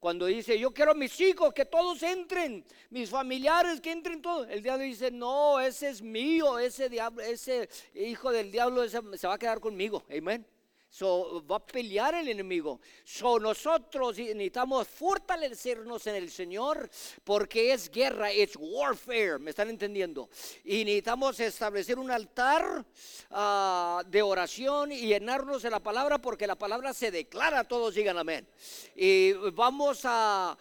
Cuando 0.00 0.26
dice, 0.26 0.58
yo 0.58 0.72
quiero 0.72 0.90
a 0.90 0.94
mis 0.94 1.18
hijos 1.20 1.54
que 1.54 1.64
todos 1.64 2.02
entren, 2.02 2.64
mis 2.90 3.08
familiares 3.08 3.80
que 3.80 3.90
entren 3.90 4.20
todos, 4.20 4.46
el 4.50 4.62
diablo 4.62 4.84
dice, 4.84 5.10
no, 5.10 5.58
ese 5.60 5.88
es 5.88 6.02
mío, 6.02 6.58
ese 6.58 6.90
diablo, 6.90 7.22
ese 7.22 7.70
hijo 7.94 8.30
del 8.30 8.50
diablo 8.50 8.86
se 8.86 9.26
va 9.26 9.34
a 9.34 9.38
quedar 9.38 9.60
conmigo. 9.60 10.04
Amén. 10.10 10.46
So, 10.94 11.42
va 11.44 11.56
a 11.56 11.66
pelear 11.66 12.14
el 12.14 12.28
enemigo. 12.28 12.80
So, 13.02 13.40
nosotros 13.40 14.16
necesitamos 14.16 14.86
fortalecernos 14.86 16.06
en 16.06 16.14
el 16.14 16.30
Señor 16.30 16.88
porque 17.24 17.72
es 17.72 17.90
guerra, 17.90 18.30
es 18.30 18.52
warfare, 18.56 19.40
¿me 19.40 19.50
están 19.50 19.70
entendiendo? 19.70 20.30
Y 20.62 20.84
necesitamos 20.84 21.40
establecer 21.40 21.98
un 21.98 22.12
altar 22.12 22.86
ah, 23.32 24.04
de 24.06 24.22
oración 24.22 24.92
y 24.92 25.08
llenarnos 25.08 25.62
de 25.62 25.70
la 25.70 25.80
palabra 25.80 26.18
porque 26.18 26.46
la 26.46 26.54
palabra 26.54 26.92
se 26.92 27.10
declara, 27.10 27.64
todos 27.64 27.96
digan 27.96 28.16
amén. 28.16 28.46
Y 28.94 29.32
vamos 29.32 30.02
a, 30.04 30.56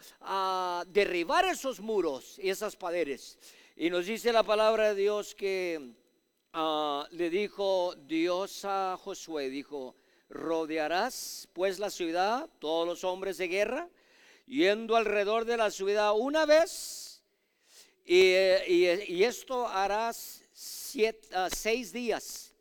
derribar 0.87 1.45
esos 1.45 1.79
muros 1.79 2.39
y 2.39 2.49
esas 2.49 2.75
paredes. 2.75 3.37
Y 3.75 3.91
nos 3.91 4.07
dice 4.07 4.33
la 4.33 4.41
palabra 4.41 4.95
de 4.95 4.95
Dios 4.95 5.35
que 5.35 5.93
ah, 6.53 7.07
le 7.11 7.29
dijo 7.29 7.93
Dios 8.07 8.65
a 8.65 8.97
Josué, 8.99 9.51
dijo, 9.51 9.95
rodearás 10.29 11.47
pues 11.53 11.79
la 11.79 11.89
ciudad, 11.89 12.49
todos 12.59 12.87
los 12.87 13.03
hombres 13.03 13.37
de 13.37 13.47
guerra, 13.47 13.89
yendo 14.45 14.95
alrededor 14.95 15.45
de 15.45 15.57
la 15.57 15.71
ciudad 15.71 16.13
una 16.15 16.45
vez, 16.45 17.13
y, 18.05 19.23
esto 19.23 19.67
harás 19.67 20.43
ah, 21.33 21.49
seis 21.53 21.93
días. 21.93 22.53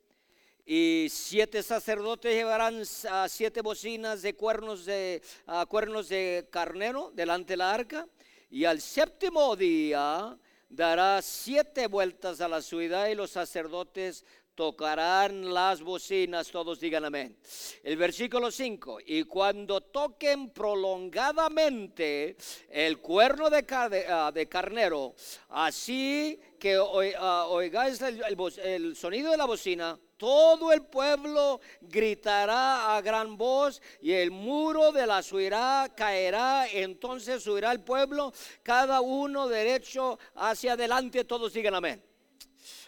Y 0.65 1.09
siete 1.11 1.63
sacerdotes 1.63 2.33
llevarán 2.33 2.85
siete 3.29 3.61
bocinas 3.63 4.23
de 4.23 4.35
cuernos 4.35 4.85
de, 4.85 5.21
cuernos 5.69 6.09
de 6.09 6.47
carnero 6.51 7.11
delante 7.15 7.55
de 7.55 7.57
la 7.57 7.75
arca. 7.75 8.07
Y 8.49 8.65
al 8.65 8.81
séptimo 8.81 9.57
día 9.57 10.39
dará 10.69 11.21
siete 11.21 11.89
vueltas 11.89 12.41
a 12.41 12.49
la 12.49 12.63
ciudad 12.63 13.09
y 13.09 13.15
los 13.15 13.33
sacerdotes 13.33 14.25
tocarán 14.55 15.53
las 15.53 15.83
bocinas, 15.83 16.51
todos 16.51 16.81
digan 16.81 17.05
amén. 17.05 17.37
El 17.83 17.97
versículo 17.97 18.51
5, 18.51 18.99
y 19.07 19.25
cuando 19.25 19.81
toquen 19.81 20.51
prolongadamente 20.51 22.37
el 22.69 22.99
cuerno 22.99 23.49
de, 23.51 23.65
ah, 24.09 24.33
carnero, 24.49 25.15
así 25.49 26.39
que 26.59 26.77
ah, 27.19 27.47
oigáis 27.49 28.01
el, 28.03 28.95
sonido 28.97 29.31
de 29.31 29.37
la 29.37 29.47
bocina, 29.47 29.99
todo 30.17 30.73
el 30.73 30.83
pueblo 30.83 31.61
gritará 31.81 32.97
a 32.97 33.01
gran 33.01 33.37
voz 33.37 33.83
y 34.01 34.13
el 34.13 34.31
muro 34.31 34.93
de 34.93 35.05
la 35.05 35.21
ciudad 35.21 35.91
caerá. 35.97 36.69
Entonces 36.69 37.43
subirá 37.43 37.73
el 37.73 37.81
pueblo, 37.81 38.33
cada 38.63 39.01
uno 39.01 39.49
derecho 39.49 40.21
hacia 40.37 40.75
adelante. 40.75 41.25
Todos 41.25 41.53
digan 41.53 41.75
amén. 41.75 42.12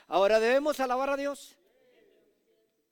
Ahora 0.08 0.40
debemos 0.40 0.78
alabar 0.80 1.10
a 1.10 1.16
Dios. 1.16 1.56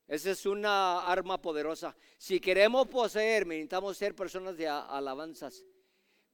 Esa 0.09 0.31
es 0.31 0.45
una 0.45 1.07
arma 1.07 1.41
poderosa. 1.41 1.97
Si 2.19 2.39
queremos 2.41 2.87
poseer, 2.89 3.47
necesitamos 3.47 3.97
ser 3.97 4.15
personas 4.15 4.57
de 4.57 4.69
alabanzas. 4.69 5.65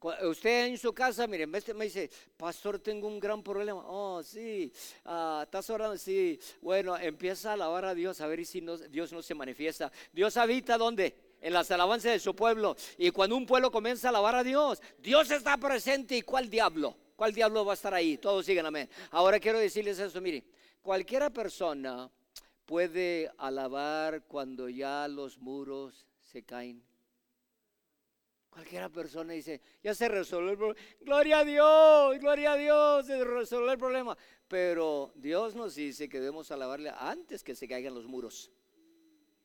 Usted 0.01 0.67
en 0.67 0.79
su 0.79 0.93
casa, 0.93 1.27
miren, 1.27 1.51
me 1.51 1.85
dice, 1.85 2.09
pastor, 2.37 2.79
tengo 2.79 3.09
un 3.09 3.19
gran 3.19 3.43
problema. 3.43 3.83
Oh, 3.85 4.23
sí, 4.23 4.73
ah, 5.05 5.43
estás 5.45 5.69
orando, 5.71 5.99
sí. 5.99 6.39
Bueno, 6.61 6.97
empieza 6.97 7.51
a 7.51 7.53
alabar 7.55 7.85
a 7.85 7.95
Dios, 7.95 8.21
a 8.21 8.29
ver 8.29 8.45
si 8.47 8.65
Dios 8.91 9.13
no 9.13 9.23
se 9.23 9.35
manifiesta. 9.35 9.91
Dios 10.13 10.37
habita 10.37 10.79
¿dónde? 10.79 11.37
En 11.41 11.53
las 11.53 11.71
alabanzas 11.73 12.13
de 12.13 12.21
su 12.21 12.35
pueblo. 12.35 12.77
Y 12.97 13.11
cuando 13.11 13.37
un 13.37 13.45
pueblo 13.45 13.73
comienza 13.73 14.09
a 14.09 14.11
alabar 14.11 14.37
a 14.37 14.45
Dios, 14.45 14.81
Dios 14.99 15.31
está 15.33 15.57
presente. 15.57 16.17
¿Y 16.17 16.23
cuál 16.23 16.49
diablo? 16.49 16.97
¿Cuál 17.17 17.35
diablo 17.35 17.65
va 17.65 17.73
a 17.73 17.75
estar 17.75 17.93
ahí? 17.93 18.19
Todos 18.19 18.47
sigan 18.47 18.67
amén. 18.67 18.89
Ahora 19.11 19.41
quiero 19.41 19.59
decirles 19.59 19.99
eso, 19.99 20.21
mire, 20.21 20.45
cualquiera 20.89 21.29
persona 21.29 22.11
puede 22.65 23.31
alabar 23.37 24.23
cuando 24.23 24.71
ya 24.71 25.07
los 25.07 25.37
muros 25.37 26.07
se 26.23 26.45
caen. 26.45 26.83
Cualquiera 28.49 28.89
persona 28.89 29.35
dice, 29.35 29.61
ya 29.83 29.95
se 29.95 30.09
resolvió 30.09 30.53
el 30.53 30.57
problema. 30.57 30.81
Gloria 31.01 31.41
a 31.41 31.45
Dios, 31.45 32.19
gloria 32.21 32.53
a 32.53 32.57
Dios, 32.57 33.05
se 33.05 33.23
resolvió 33.23 33.71
el 33.71 33.79
problema. 33.79 34.17
Pero 34.49 35.13
Dios 35.15 35.55
nos 35.55 35.75
dice 35.75 36.09
que 36.09 36.21
debemos 36.21 36.51
alabarle 36.53 36.91
antes 36.97 37.45
que 37.45 37.55
se 37.55 37.69
caigan 37.69 37.93
los 37.93 38.07
muros. 38.07 38.51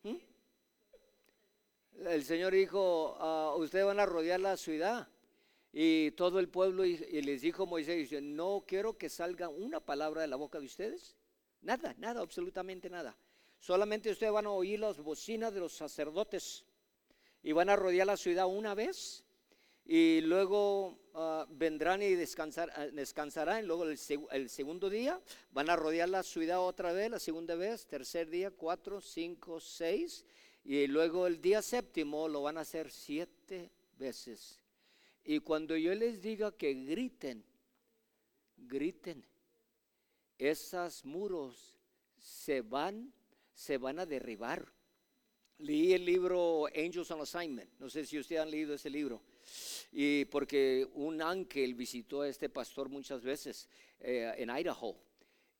¿Mm? 0.04 0.16
El 2.08 2.24
Señor 2.24 2.54
dijo, 2.54 3.18
uh, 3.20 3.62
ustedes 3.62 3.84
van 3.84 4.00
a 4.00 4.06
rodear 4.06 4.40
la 4.40 4.56
ciudad. 4.56 5.10
Y 5.74 6.12
todo 6.12 6.40
el 6.40 6.48
pueblo, 6.48 6.86
y, 6.86 6.96
les 7.22 7.42
dijo 7.42 7.66
Moisés, 7.66 8.10
no 8.22 8.64
quiero 8.66 8.98
que 8.98 9.10
salga 9.10 9.50
una 9.50 9.82
palabra 9.82 10.22
de 10.22 10.28
la 10.28 10.38
boca 10.38 10.58
de 10.58 10.68
ustedes 10.68 11.18
Nada, 11.64 11.96
nada, 11.98 12.22
absolutamente 12.22 12.90
nada. 12.90 13.16
Solamente 13.58 14.12
ustedes 14.12 14.34
van 14.34 14.46
a 14.46 14.52
oír 14.52 14.80
las 14.80 14.98
bocinas 14.98 15.54
de 15.54 15.62
los 15.62 15.74
sacerdotes 15.74 16.66
y 17.42 17.54
van 17.54 17.70
a 17.70 17.78
rodear 17.78 18.06
la 18.06 18.18
ciudad 18.18 18.48
una 18.48 18.76
vez 18.76 19.24
y 19.86 20.20
luego 20.22 21.00
ah, 21.14 21.46
vendrán 21.50 22.02
y 22.02 22.16
descansar, 22.16 22.70
ah, 22.76 22.88
descansarán. 22.88 23.66
Luego 23.66 23.86
el, 23.86 23.98
el, 24.32 24.50
segundo 24.50 24.90
día 24.90 25.22
van 25.52 25.70
a 25.70 25.78
rodear 25.78 26.10
la 26.10 26.24
ciudad 26.24 26.60
otra 26.60 26.92
vez, 26.92 27.10
la 27.10 27.20
segunda 27.20 27.56
vez, 27.56 27.86
tercer 27.86 28.30
día, 28.30 28.52
cuatro, 28.52 29.00
cinco, 29.00 29.62
seis. 29.62 30.26
Y 30.66 30.88
luego 30.88 31.28
el 31.28 31.42
día 31.42 31.62
séptimo 31.62 32.28
lo 32.28 32.42
van 32.42 32.58
a 32.58 32.62
hacer 32.62 32.92
siete 32.92 33.72
veces. 33.98 34.60
Y 35.24 35.40
cuando 35.40 35.78
yo 35.78 35.96
les 35.96 36.22
diga 36.22 36.52
que 36.52 36.74
griten, 36.74 37.46
griten 38.58 39.26
esos 40.38 41.06
muros 41.06 41.78
se 42.18 42.62
van, 42.62 43.14
se 43.54 43.78
van 43.78 44.00
a 44.00 44.06
derribar. 44.06 44.72
leí 45.60 45.94
el 45.94 46.04
libro 46.04 46.66
Angels 46.76 47.12
on 47.12 47.22
Assignment. 47.22 47.70
No 47.80 47.90
sé 47.90 48.06
si 48.06 48.20
ustedes 48.20 48.42
han 48.42 48.52
leído 48.52 48.74
ese 48.74 48.90
libro. 48.90 49.22
Y 49.92 50.26
porque 50.26 50.88
un 50.94 51.22
ángel 51.22 51.76
visitó 51.76 52.22
a 52.22 52.30
este 52.30 52.50
pastor 52.50 52.90
muchas 52.90 53.22
veces 53.22 53.70
eh, 54.00 54.34
en 54.38 54.50
Idaho. 54.50 54.98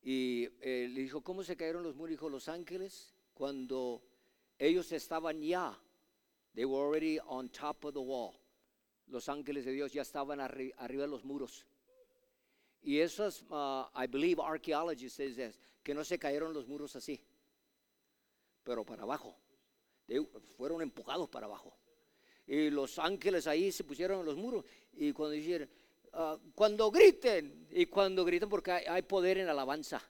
Y 0.02 0.48
eh, 0.60 0.88
le 0.90 1.00
dijo, 1.00 1.22
¿cómo 1.22 1.42
se 1.42 1.56
cayeron 1.56 1.82
los 1.82 1.94
muros? 1.94 2.10
Dijo, 2.10 2.28
los 2.28 2.48
ángeles, 2.48 3.14
cuando 3.32 4.02
ellos 4.58 4.92
estaban 4.92 5.40
ya, 5.40 5.78
they 6.54 6.64
were 6.64 6.84
already 6.84 7.18
on 7.26 7.48
top 7.48 7.84
of 7.84 7.94
the 7.94 8.00
wall. 8.00 8.34
Los 9.06 9.28
ángeles 9.28 9.64
de 9.64 9.72
Dios 9.72 9.92
ya 9.92 10.02
estaban 10.02 10.40
arriba 10.40 10.76
de 10.78 11.08
los 11.08 11.24
muros. 11.24 11.66
Y 12.84 13.00
esos, 13.00 13.42
uh, 13.48 13.86
I 13.96 14.06
believe, 14.06 14.40
archaeologists 14.42 15.16
says 15.16 15.58
que 15.82 15.94
no 15.94 16.04
se 16.04 16.18
cayeron 16.18 16.52
los 16.52 16.68
muros 16.68 16.94
así, 16.94 17.18
pero 18.62 18.84
para 18.84 19.02
abajo. 19.02 19.36
fueron 20.56 20.82
empujados 20.82 21.28
para 21.30 21.46
abajo. 21.46 21.74
Y 22.46 22.68
los 22.68 22.98
ángeles 22.98 23.46
ahí 23.46 23.72
se 23.72 23.84
pusieron 23.84 24.20
en 24.20 24.26
los 24.26 24.36
muros. 24.36 24.66
Y 24.92 25.12
cuando 25.12 25.32
dijeron, 25.32 25.68
uh, 26.12 26.36
cuando 26.54 26.90
griten, 26.90 27.66
y 27.70 27.86
cuando 27.86 28.22
griten 28.22 28.50
porque 28.50 28.70
hay 28.72 29.02
poder 29.02 29.38
en 29.38 29.48
alabanza. 29.48 30.02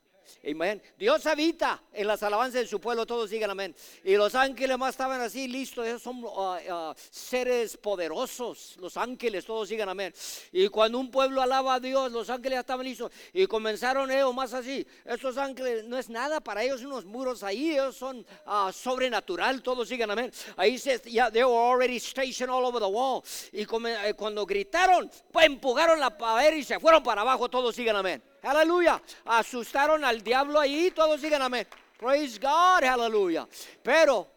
Amén. 0.48 0.82
Dios 0.98 1.26
habita 1.26 1.82
en 1.92 2.06
las 2.06 2.22
alabanzas 2.22 2.62
de 2.62 2.66
su 2.66 2.80
pueblo, 2.80 3.06
todos 3.06 3.30
digan 3.30 3.50
amén. 3.50 3.74
Y 4.02 4.16
los 4.16 4.34
ángeles 4.34 4.76
más 4.78 4.90
estaban 4.90 5.20
así 5.20 5.48
listos, 5.48 5.86
esos 5.86 6.02
son 6.02 6.24
uh, 6.24 6.28
uh, 6.28 6.94
seres 7.10 7.76
poderosos, 7.76 8.76
los 8.78 8.96
ángeles, 8.96 9.44
todos 9.44 9.68
digan 9.68 9.88
amén. 9.88 10.12
Y 10.52 10.68
cuando 10.68 10.98
un 10.98 11.10
pueblo 11.10 11.42
alaba 11.42 11.74
a 11.74 11.80
Dios, 11.80 12.12
los 12.12 12.28
ángeles 12.30 12.60
estaban 12.60 12.84
listos 12.84 13.10
y 13.32 13.46
comenzaron 13.46 14.10
ellos 14.10 14.34
más 14.34 14.52
así. 14.52 14.86
Estos 15.04 15.36
ángeles 15.38 15.84
no 15.84 15.98
es 15.98 16.08
nada 16.08 16.40
para 16.40 16.62
ellos, 16.62 16.82
unos 16.82 17.04
muros 17.04 17.42
ahí, 17.42 17.72
ellos 17.72 17.96
son 17.96 18.24
uh, 18.46 18.72
sobrenatural, 18.72 19.62
todos 19.62 19.88
digan 19.88 20.10
amén. 20.10 20.32
Ahí 20.56 20.78
se, 20.78 21.00
ya, 21.10 21.30
they 21.30 21.44
were 21.44 21.56
already 21.56 21.98
stationed 21.98 22.50
all 22.50 22.64
over 22.64 22.80
the 22.80 22.86
wall. 22.86 23.22
Y 23.52 23.62
eh, 23.62 24.14
cuando 24.14 24.46
gritaron, 24.46 25.10
pues 25.32 25.46
empujaron 25.46 25.98
la 25.98 26.16
pared 26.16 26.56
y 26.56 26.64
se 26.64 26.78
fueron 26.78 27.02
para 27.02 27.22
abajo, 27.22 27.48
todos 27.48 27.76
digan 27.76 27.96
amén. 27.96 28.22
Aleluya. 28.44 29.02
Asustaron 29.24 30.04
al 30.04 30.22
diablo 30.22 30.60
ahí. 30.60 30.90
Todos 30.90 31.22
digan 31.22 31.40
amén. 31.40 31.66
Praise 31.98 32.38
God. 32.38 32.84
Aleluya. 32.84 33.48
Pero, 33.82 34.28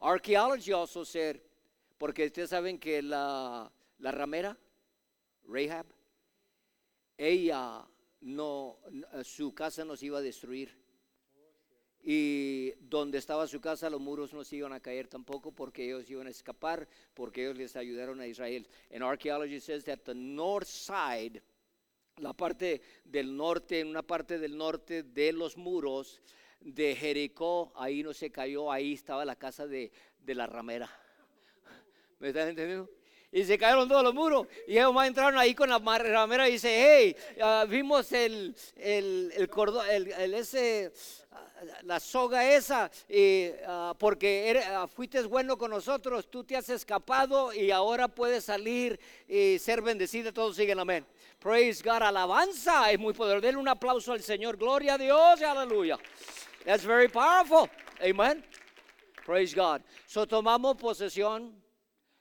archaeology 0.00 0.72
also 0.72 1.04
said, 1.04 1.40
porque 1.96 2.26
ustedes 2.26 2.50
saben 2.50 2.78
que 2.80 3.00
la, 3.00 3.70
la 3.98 4.10
ramera, 4.10 4.56
Rahab, 5.46 5.86
ella 7.16 7.86
no, 8.22 8.78
su 9.22 9.54
casa 9.54 9.84
no 9.84 9.96
se 9.96 10.06
iba 10.06 10.18
a 10.18 10.22
destruir. 10.22 10.76
Y 12.04 12.72
donde 12.80 13.18
estaba 13.18 13.46
su 13.46 13.60
casa, 13.60 13.88
los 13.88 14.00
muros 14.00 14.32
no 14.32 14.42
se 14.42 14.56
iban 14.56 14.72
a 14.72 14.80
caer 14.80 15.06
tampoco 15.06 15.52
porque 15.52 15.84
ellos 15.84 16.10
iban 16.10 16.26
a 16.26 16.30
escapar, 16.30 16.88
porque 17.14 17.44
ellos 17.44 17.56
les 17.56 17.76
ayudaron 17.76 18.20
a 18.20 18.26
Israel. 18.26 18.66
And 18.92 19.04
archaeology 19.04 19.60
says 19.60 19.84
that 19.84 20.00
the 20.04 20.14
north 20.14 20.66
side 20.66 21.40
la 22.18 22.32
parte 22.32 22.80
del 23.04 23.36
norte, 23.36 23.80
en 23.80 23.88
una 23.88 24.02
parte 24.02 24.38
del 24.38 24.56
norte 24.56 25.02
de 25.02 25.32
los 25.32 25.56
muros 25.56 26.20
de 26.60 26.94
Jericó, 26.94 27.72
ahí 27.74 28.02
no 28.02 28.12
se 28.12 28.30
cayó, 28.30 28.70
ahí 28.70 28.94
estaba 28.94 29.24
la 29.24 29.36
casa 29.36 29.66
de, 29.66 29.90
la 30.26 30.46
ramera. 30.46 30.90
¿Me 32.20 32.28
están 32.28 32.48
entendiendo? 32.48 32.88
Y 33.34 33.44
se 33.44 33.56
cayeron 33.56 33.88
todos 33.88 34.02
los 34.02 34.14
muros. 34.14 34.46
Y 34.68 34.72
ellos 34.72 34.92
más 34.92 35.08
entraron 35.08 35.38
ahí 35.38 35.54
con 35.54 35.70
la 35.70 35.78
ramera 35.78 36.48
y 36.48 36.52
dice, 36.52 36.70
hey, 36.70 37.16
vimos 37.68 38.12
el, 38.12 38.54
el, 38.76 39.48
cordón, 39.48 39.86
el, 39.88 40.34
ese, 40.34 40.92
la 41.84 41.98
soga 41.98 42.52
esa, 42.54 42.90
ah, 43.66 43.94
porque 43.98 44.62
ah, 44.66 44.86
fuiste 44.86 45.22
bueno 45.22 45.56
con 45.56 45.70
nosotros, 45.70 46.30
tú 46.30 46.44
te 46.44 46.56
has 46.56 46.68
escapado 46.68 47.52
y 47.54 47.70
ahora 47.70 48.06
puedes 48.06 48.44
salir 48.44 49.00
y 49.26 49.58
ser 49.58 49.80
bendecido. 49.80 50.32
Todos 50.32 50.56
siguen 50.56 50.78
amén. 50.78 51.06
Praise 51.42 51.82
God, 51.82 52.02
alabanza 52.02 52.92
es 52.92 53.00
muy 53.00 53.12
poderoso. 53.12 53.40
Denle 53.40 53.60
un 53.60 53.66
aplauso 53.66 54.12
al 54.12 54.22
Señor. 54.22 54.56
Gloria 54.56 54.94
a 54.94 54.98
Dios 54.98 55.42
aleluya. 55.42 55.98
That's 56.64 56.84
very 56.84 57.08
powerful. 57.08 57.68
Amen. 58.00 58.44
Praise 59.26 59.52
God. 59.52 59.82
So 60.06 60.24
tomamos 60.24 60.76
posesión 60.76 61.52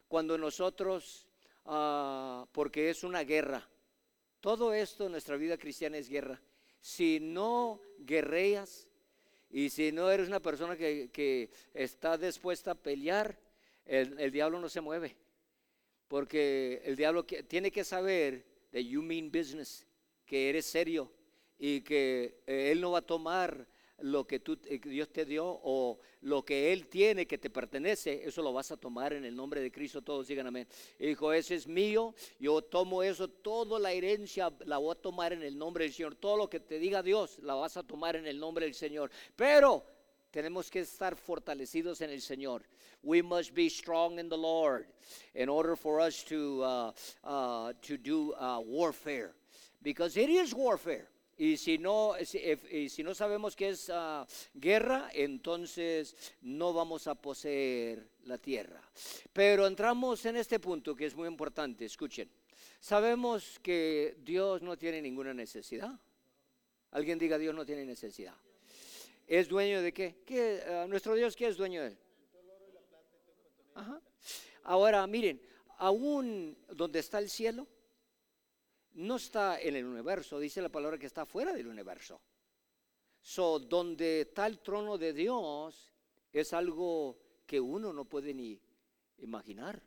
cuando 0.08 0.40
nosotros, 0.40 1.28
uh, 1.66 2.48
porque 2.52 2.90
es 2.90 3.04
una 3.04 3.24
guerra. 3.24 3.64
Todo 4.40 4.74
esto 4.74 5.06
en 5.06 5.12
nuestra 5.12 5.38
vida 5.38 5.56
cristiana 5.56 6.00
es 6.00 6.10
guerra. 6.10 6.42
Si 6.80 7.20
no 7.20 7.80
guerreas 8.00 8.88
y 9.52 9.70
si 9.70 9.92
no 9.92 10.10
eres 10.10 10.30
una 10.30 10.40
persona 10.40 10.76
que, 10.76 11.12
que 11.14 11.52
está 11.76 12.18
dispuesta 12.18 12.72
a 12.72 12.76
pelear, 12.76 13.38
el, 13.86 14.20
el, 14.20 14.32
diablo 14.32 14.60
no 14.60 14.68
se 14.68 14.82
mueve. 14.82 15.16
Porque 16.08 16.82
el 16.86 16.96
diablo 16.96 17.24
tiene 17.24 17.70
que 17.70 17.84
saber 17.84 18.51
that 18.72 18.82
you 18.82 19.02
mean 19.02 19.32
business, 19.32 19.86
que 20.26 20.50
eres 20.50 20.66
serio 20.66 21.12
y 21.58 21.82
que 21.82 22.42
eh, 22.48 22.72
Él 22.72 22.82
no 22.82 22.92
va 22.92 23.00
a 23.00 23.02
tomar 23.04 23.68
lo 24.00 24.26
que 24.26 24.40
tú, 24.40 24.58
eh, 24.66 24.80
Dios 24.84 25.10
te 25.12 25.26
dio 25.26 25.46
o 25.46 26.00
lo 26.22 26.44
que 26.44 26.74
Él 26.74 26.88
tiene 26.88 27.28
que 27.28 27.38
te 27.38 27.50
pertenece, 27.50 28.24
eso 28.26 28.42
lo 28.42 28.54
vas 28.54 28.72
a 28.72 28.78
tomar 28.78 29.14
en 29.14 29.26
el 29.26 29.36
nombre 29.36 29.62
de 29.62 29.72
Cristo. 29.72 30.02
Todos 30.02 30.28
digan 30.28 30.48
amén. 30.48 30.68
dijo, 31.00 31.32
ese 31.34 31.56
es 31.56 31.68
mío, 31.68 32.16
yo 32.40 32.62
tomo 32.62 33.04
eso, 33.04 33.28
toda 33.28 33.80
la 33.80 33.92
herencia 33.92 34.52
la 34.66 34.78
voy 34.78 34.94
a 34.94 35.02
tomar 35.02 35.34
en 35.34 35.44
el 35.44 35.58
nombre 35.58 35.86
del 35.86 35.94
Señor. 35.94 36.16
Todo 36.16 36.38
lo 36.38 36.50
que 36.50 36.60
te 36.60 36.80
diga 36.80 37.04
Dios, 37.04 37.40
la 37.40 37.56
vas 37.56 37.78
a 37.78 37.84
tomar 37.84 38.16
en 38.16 38.26
el 38.26 38.40
nombre 38.40 38.66
del 38.66 38.76
Señor. 38.76 39.12
Pero 39.36 39.86
tenemos 40.32 40.72
que 40.72 40.80
estar 40.80 41.16
fortalecidos 41.16 42.02
en 42.02 42.10
el 42.10 42.22
Señor. 42.22 42.64
We 43.04 43.22
must 43.22 43.54
be 43.54 43.70
strong 43.70 44.20
in 44.20 44.30
the 44.30 44.38
Lord 44.38 44.88
in 45.36 45.50
order 45.50 45.76
for 45.76 46.00
us 46.00 46.24
to, 46.26 46.64
uh, 46.64 46.92
uh, 47.24 47.74
to 47.82 47.98
do 47.98 48.34
uh, 48.34 48.60
warfare. 48.60 49.34
Because 49.82 50.18
it 50.18 50.30
is 50.30 50.54
warfare. 50.54 51.08
Y 51.38 51.58
si 51.58 51.78
no, 51.78 52.14
y 52.20 52.90
si 52.90 53.04
no 53.04 53.16
sabemos 53.16 53.56
que 53.56 53.70
es 53.70 53.90
uh, 53.90 54.26
guerra, 54.54 55.10
entonces 55.14 56.16
no 56.42 56.72
vamos 56.72 57.08
a 57.08 57.16
poseer 57.16 58.08
la 58.26 58.38
tierra. 58.38 58.82
Pero 59.34 59.66
entramos 59.66 60.24
en 60.26 60.38
este 60.38 60.60
punto 60.60 60.96
que 60.96 61.08
es 61.08 61.16
muy 61.16 61.28
importante. 61.28 61.86
Escuchen. 61.86 62.30
Sabemos 62.80 63.60
que 63.62 64.18
Dios 64.24 64.62
no 64.62 64.78
tiene 64.78 65.02
ninguna 65.02 65.34
necesidad. 65.34 66.00
Alguien 66.92 67.18
diga 67.18 67.38
Dios 67.38 67.56
no 67.56 67.66
tiene 67.66 67.86
necesidad. 67.86 68.36
¿Es 69.32 69.48
dueño 69.48 69.82
de 69.82 69.94
qué? 69.94 70.24
¿Qué 70.26 70.62
uh, 70.68 70.90
nuestro 70.90 71.16
Dios, 71.16 71.38
¿qué 71.38 71.48
es 71.48 71.56
dueño 71.56 71.82
de 71.84 71.88
él? 71.88 71.98
Ahora, 74.64 75.08
miren, 75.08 75.42
aún 75.78 76.58
donde 76.68 77.00
está 77.00 77.18
el 77.20 77.30
cielo, 77.30 77.66
no 78.92 79.16
está 79.16 79.62
en 79.62 79.78
el 79.78 79.86
universo, 79.86 80.38
dice 80.38 80.62
la 80.62 80.68
palabra 80.68 80.98
que 80.98 81.06
está 81.06 81.26
fuera 81.26 81.54
del 81.54 81.68
universo. 81.68 82.20
So, 83.22 83.58
donde 83.58 84.20
está 84.20 84.48
el 84.48 84.60
trono 84.60 84.98
de 84.98 85.14
Dios 85.14 85.94
es 86.34 86.52
algo 86.52 87.18
que 87.46 87.62
uno 87.62 87.94
no 87.94 88.04
puede 88.04 88.34
ni 88.34 88.60
imaginar, 89.20 89.82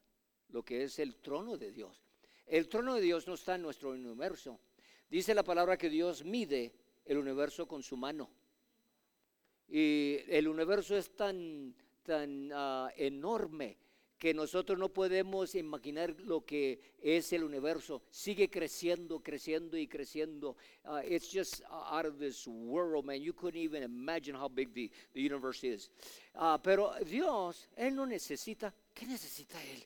lo 0.48 0.62
que 0.62 0.85
es 0.85 0.98
el 0.98 1.16
trono 1.16 1.59
de 1.59 1.70
Dios. 1.70 2.02
El 2.46 2.66
trono 2.66 2.94
de 2.94 3.02
Dios 3.02 3.26
no 3.26 3.35
está 3.35 3.57
en 3.57 3.62
nuestro 3.62 3.90
universo. 3.90 4.59
Dice 5.11 5.35
la 5.35 5.44
palabra 5.44 5.76
que 5.76 5.90
Dios 5.90 6.24
mide 6.24 6.72
el 7.04 7.18
universo 7.18 7.68
con 7.68 7.83
su 7.83 7.98
mano. 7.98 8.30
Y 9.68 10.18
el 10.29 10.48
universo 10.48 10.96
es 10.96 11.14
tan, 11.14 11.74
tan 12.03 12.50
ah, 12.53 12.90
enorme 12.96 13.79
que 14.24 14.33
nosotros 14.33 14.79
no 14.79 14.88
podemos 14.88 15.55
imaginar 15.55 16.14
lo 16.20 16.46
que 16.46 16.81
es 17.03 17.31
el 17.35 17.44
universo. 17.44 18.03
Sigue 18.09 18.48
creciendo, 18.48 19.20
creciendo 19.20 19.77
y 19.77 19.87
creciendo. 19.87 20.57
Uh, 20.85 21.00
it's 21.05 21.31
just 21.31 21.62
out 21.70 22.07
of 22.07 22.18
this 22.18 22.46
world, 22.46 23.05
man. 23.05 23.20
You 23.20 23.35
couldn't 23.35 23.61
even 23.61 23.83
imagine 23.83 24.35
how 24.35 24.48
big 24.48 24.72
the, 24.72 24.90
the 25.12 25.20
universe 25.20 25.62
is. 25.62 25.90
Uh, 26.35 26.57
pero 26.57 26.94
Dios, 27.05 27.68
Él 27.77 27.94
no 27.94 28.07
necesita. 28.07 28.72
¿Qué 28.94 29.07
necesita 29.07 29.62
Él? 29.62 29.85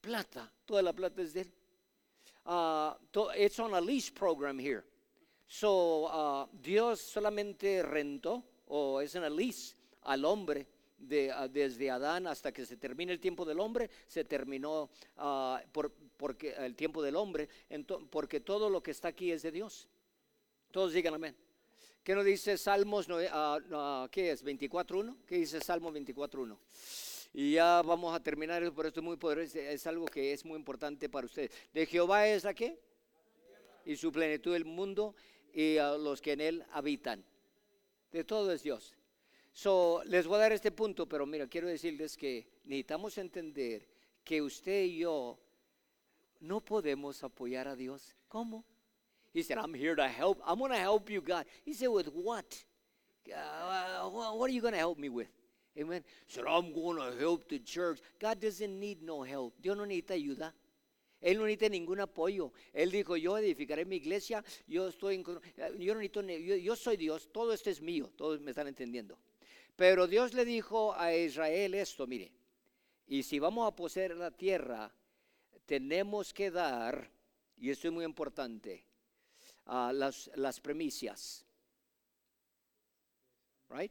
Plata. 0.00 0.50
Toda 0.66 0.82
la 0.82 0.92
plata 0.92 1.22
es 1.22 1.32
de 1.32 1.42
Él. 1.42 1.52
Uh, 2.46 2.94
it's 3.36 3.60
on 3.60 3.74
a 3.74 3.80
lease 3.80 4.10
program 4.10 4.58
here. 4.58 4.84
So, 5.46 6.48
Dios 6.60 7.00
solamente 7.00 7.80
rentó 7.84 8.42
o 8.66 9.00
es 9.00 9.14
una 9.14 9.30
lease 9.30 9.76
al 10.02 10.24
hombre 10.24 10.66
de, 10.98 11.30
ah, 11.30 11.48
desde 11.48 11.90
Adán 11.90 12.26
hasta 12.26 12.52
que 12.52 12.64
se 12.64 12.76
termine 12.76 13.12
el 13.12 13.20
tiempo 13.20 13.44
del 13.44 13.60
hombre, 13.60 13.90
se 14.06 14.24
terminó 14.24 14.90
uh, 15.18 15.56
por, 15.72 15.92
porque 16.16 16.54
el 16.58 16.74
tiempo 16.74 17.02
del 17.02 17.16
hombre, 17.16 17.48
porque 18.10 18.40
todo 18.40 18.70
lo 18.70 18.82
que 18.82 18.90
está 18.90 19.08
aquí 19.08 19.30
es 19.30 19.42
de 19.42 19.50
Dios. 19.50 19.88
Todos 20.70 20.92
digan 20.92 21.14
amén. 21.14 21.36
¿Qué 22.02 22.14
nos 22.14 22.24
dice 22.24 22.56
Salmos, 22.56 23.08
uh, 23.08 24.08
qué 24.10 24.30
es? 24.30 24.44
24.1. 24.44 25.16
¿Qué 25.26 25.36
dice 25.38 25.60
Salmo 25.60 25.92
24.1? 25.92 26.56
Y 27.34 27.52
ya 27.52 27.82
vamos 27.82 28.14
a 28.14 28.20
terminar, 28.22 28.72
por 28.72 28.86
esto 28.86 29.00
es 29.00 29.04
muy 29.04 29.16
poderoso, 29.16 29.58
es 29.58 29.86
algo 29.86 30.06
que 30.06 30.32
es 30.32 30.44
muy 30.44 30.56
importante 30.56 31.08
para 31.08 31.26
ustedes. 31.26 31.50
De 31.74 31.84
Jehová 31.84 32.26
es 32.28 32.44
la 32.44 32.54
qué? 32.54 32.78
Y 33.84 33.96
su 33.96 34.10
plenitud 34.10 34.54
el 34.54 34.64
mundo 34.64 35.14
y 35.52 35.76
a 35.78 35.96
los 35.98 36.22
que 36.22 36.32
en 36.32 36.40
él 36.40 36.64
habitan. 36.72 37.24
De 38.16 38.24
todo 38.24 38.50
es 38.50 38.62
Dios. 38.62 38.94
So, 39.52 40.02
les 40.06 40.26
voy 40.26 40.36
a 40.36 40.38
dar 40.38 40.52
este 40.52 40.70
punto, 40.70 41.06
pero 41.06 41.26
mira, 41.26 41.46
quiero 41.46 41.68
decirles 41.68 42.16
que 42.16 42.48
necesitamos 42.64 43.18
entender 43.18 43.86
que 44.24 44.40
usted 44.40 44.84
y 44.84 45.00
yo 45.00 45.38
no 46.40 46.62
podemos 46.62 47.22
apoyar 47.22 47.68
a 47.68 47.76
Dios. 47.76 48.16
¿Cómo? 48.26 48.64
He 49.34 49.42
said, 49.42 49.58
I'm 49.58 49.74
here 49.74 49.94
to 49.94 50.08
help. 50.08 50.40
I'm 50.46 50.58
going 50.58 50.72
to 50.72 50.78
help 50.78 51.10
you, 51.10 51.20
God. 51.20 51.44
He 51.62 51.74
said, 51.74 51.88
with 51.88 52.08
what? 52.14 52.46
Uh, 53.30 54.08
what 54.08 54.48
are 54.48 54.54
you 54.54 54.62
going 54.62 54.72
to 54.72 54.78
help 54.78 54.98
me 54.98 55.10
with? 55.10 55.28
Amen. 55.76 56.02
Said, 56.26 56.44
I'm 56.48 56.72
going 56.72 56.96
to 56.96 57.20
help 57.20 57.50
the 57.50 57.58
church. 57.58 57.98
God 58.18 58.40
doesn't 58.40 58.80
need 58.80 59.02
no 59.02 59.24
help. 59.24 59.60
Dios 59.60 59.76
no 59.76 59.84
necesita 59.84 60.14
ayuda. 60.14 60.54
Él 61.26 61.38
no 61.38 61.44
necesita 61.44 61.68
ningún 61.68 61.98
apoyo. 61.98 62.52
Él 62.72 62.92
dijo, 62.92 63.16
yo 63.16 63.36
edificaré 63.36 63.84
mi 63.84 63.96
iglesia, 63.96 64.44
yo 64.68 64.86
estoy 64.86 65.24
yo 65.76 65.94
no 65.94 66.00
necesito, 66.00 66.22
yo, 66.22 66.54
yo 66.54 66.76
soy 66.76 66.96
Dios, 66.96 67.32
todo 67.32 67.52
esto 67.52 67.68
es 67.68 67.82
mío, 67.82 68.12
todos 68.14 68.40
me 68.40 68.52
están 68.52 68.68
entendiendo. 68.68 69.18
Pero 69.74 70.06
Dios 70.06 70.34
le 70.34 70.44
dijo 70.44 70.94
a 70.94 71.12
Israel 71.12 71.74
esto, 71.74 72.06
mire, 72.06 72.30
y 73.08 73.24
si 73.24 73.40
vamos 73.40 73.66
a 73.66 73.74
poseer 73.74 74.16
la 74.16 74.30
tierra, 74.30 74.94
tenemos 75.64 76.32
que 76.32 76.52
dar, 76.52 77.10
y 77.56 77.70
esto 77.70 77.88
es 77.88 77.92
muy 77.92 78.04
importante, 78.04 78.84
las, 79.64 80.30
las 80.36 80.60
premisas. 80.60 81.44
Right? 83.70 83.90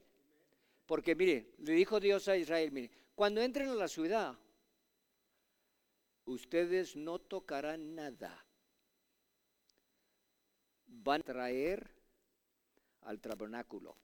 Porque 0.86 1.16
mire, 1.16 1.52
le 1.58 1.74
dijo 1.74 2.00
Dios 2.00 2.30
a 2.30 2.38
Israel, 2.38 2.72
mire, 2.72 2.92
cuando 3.14 3.42
entren 3.42 3.68
a 3.68 3.76
la 3.76 3.90
ciudad, 3.90 4.40
ustedes 6.26 6.96
no 6.96 7.20
tocarán 7.20 7.96
nada. 7.96 8.46
Van 10.88 11.22
a 11.22 11.24
traer 11.24 11.92
al 13.02 13.20
tabernáculo. 13.20 13.96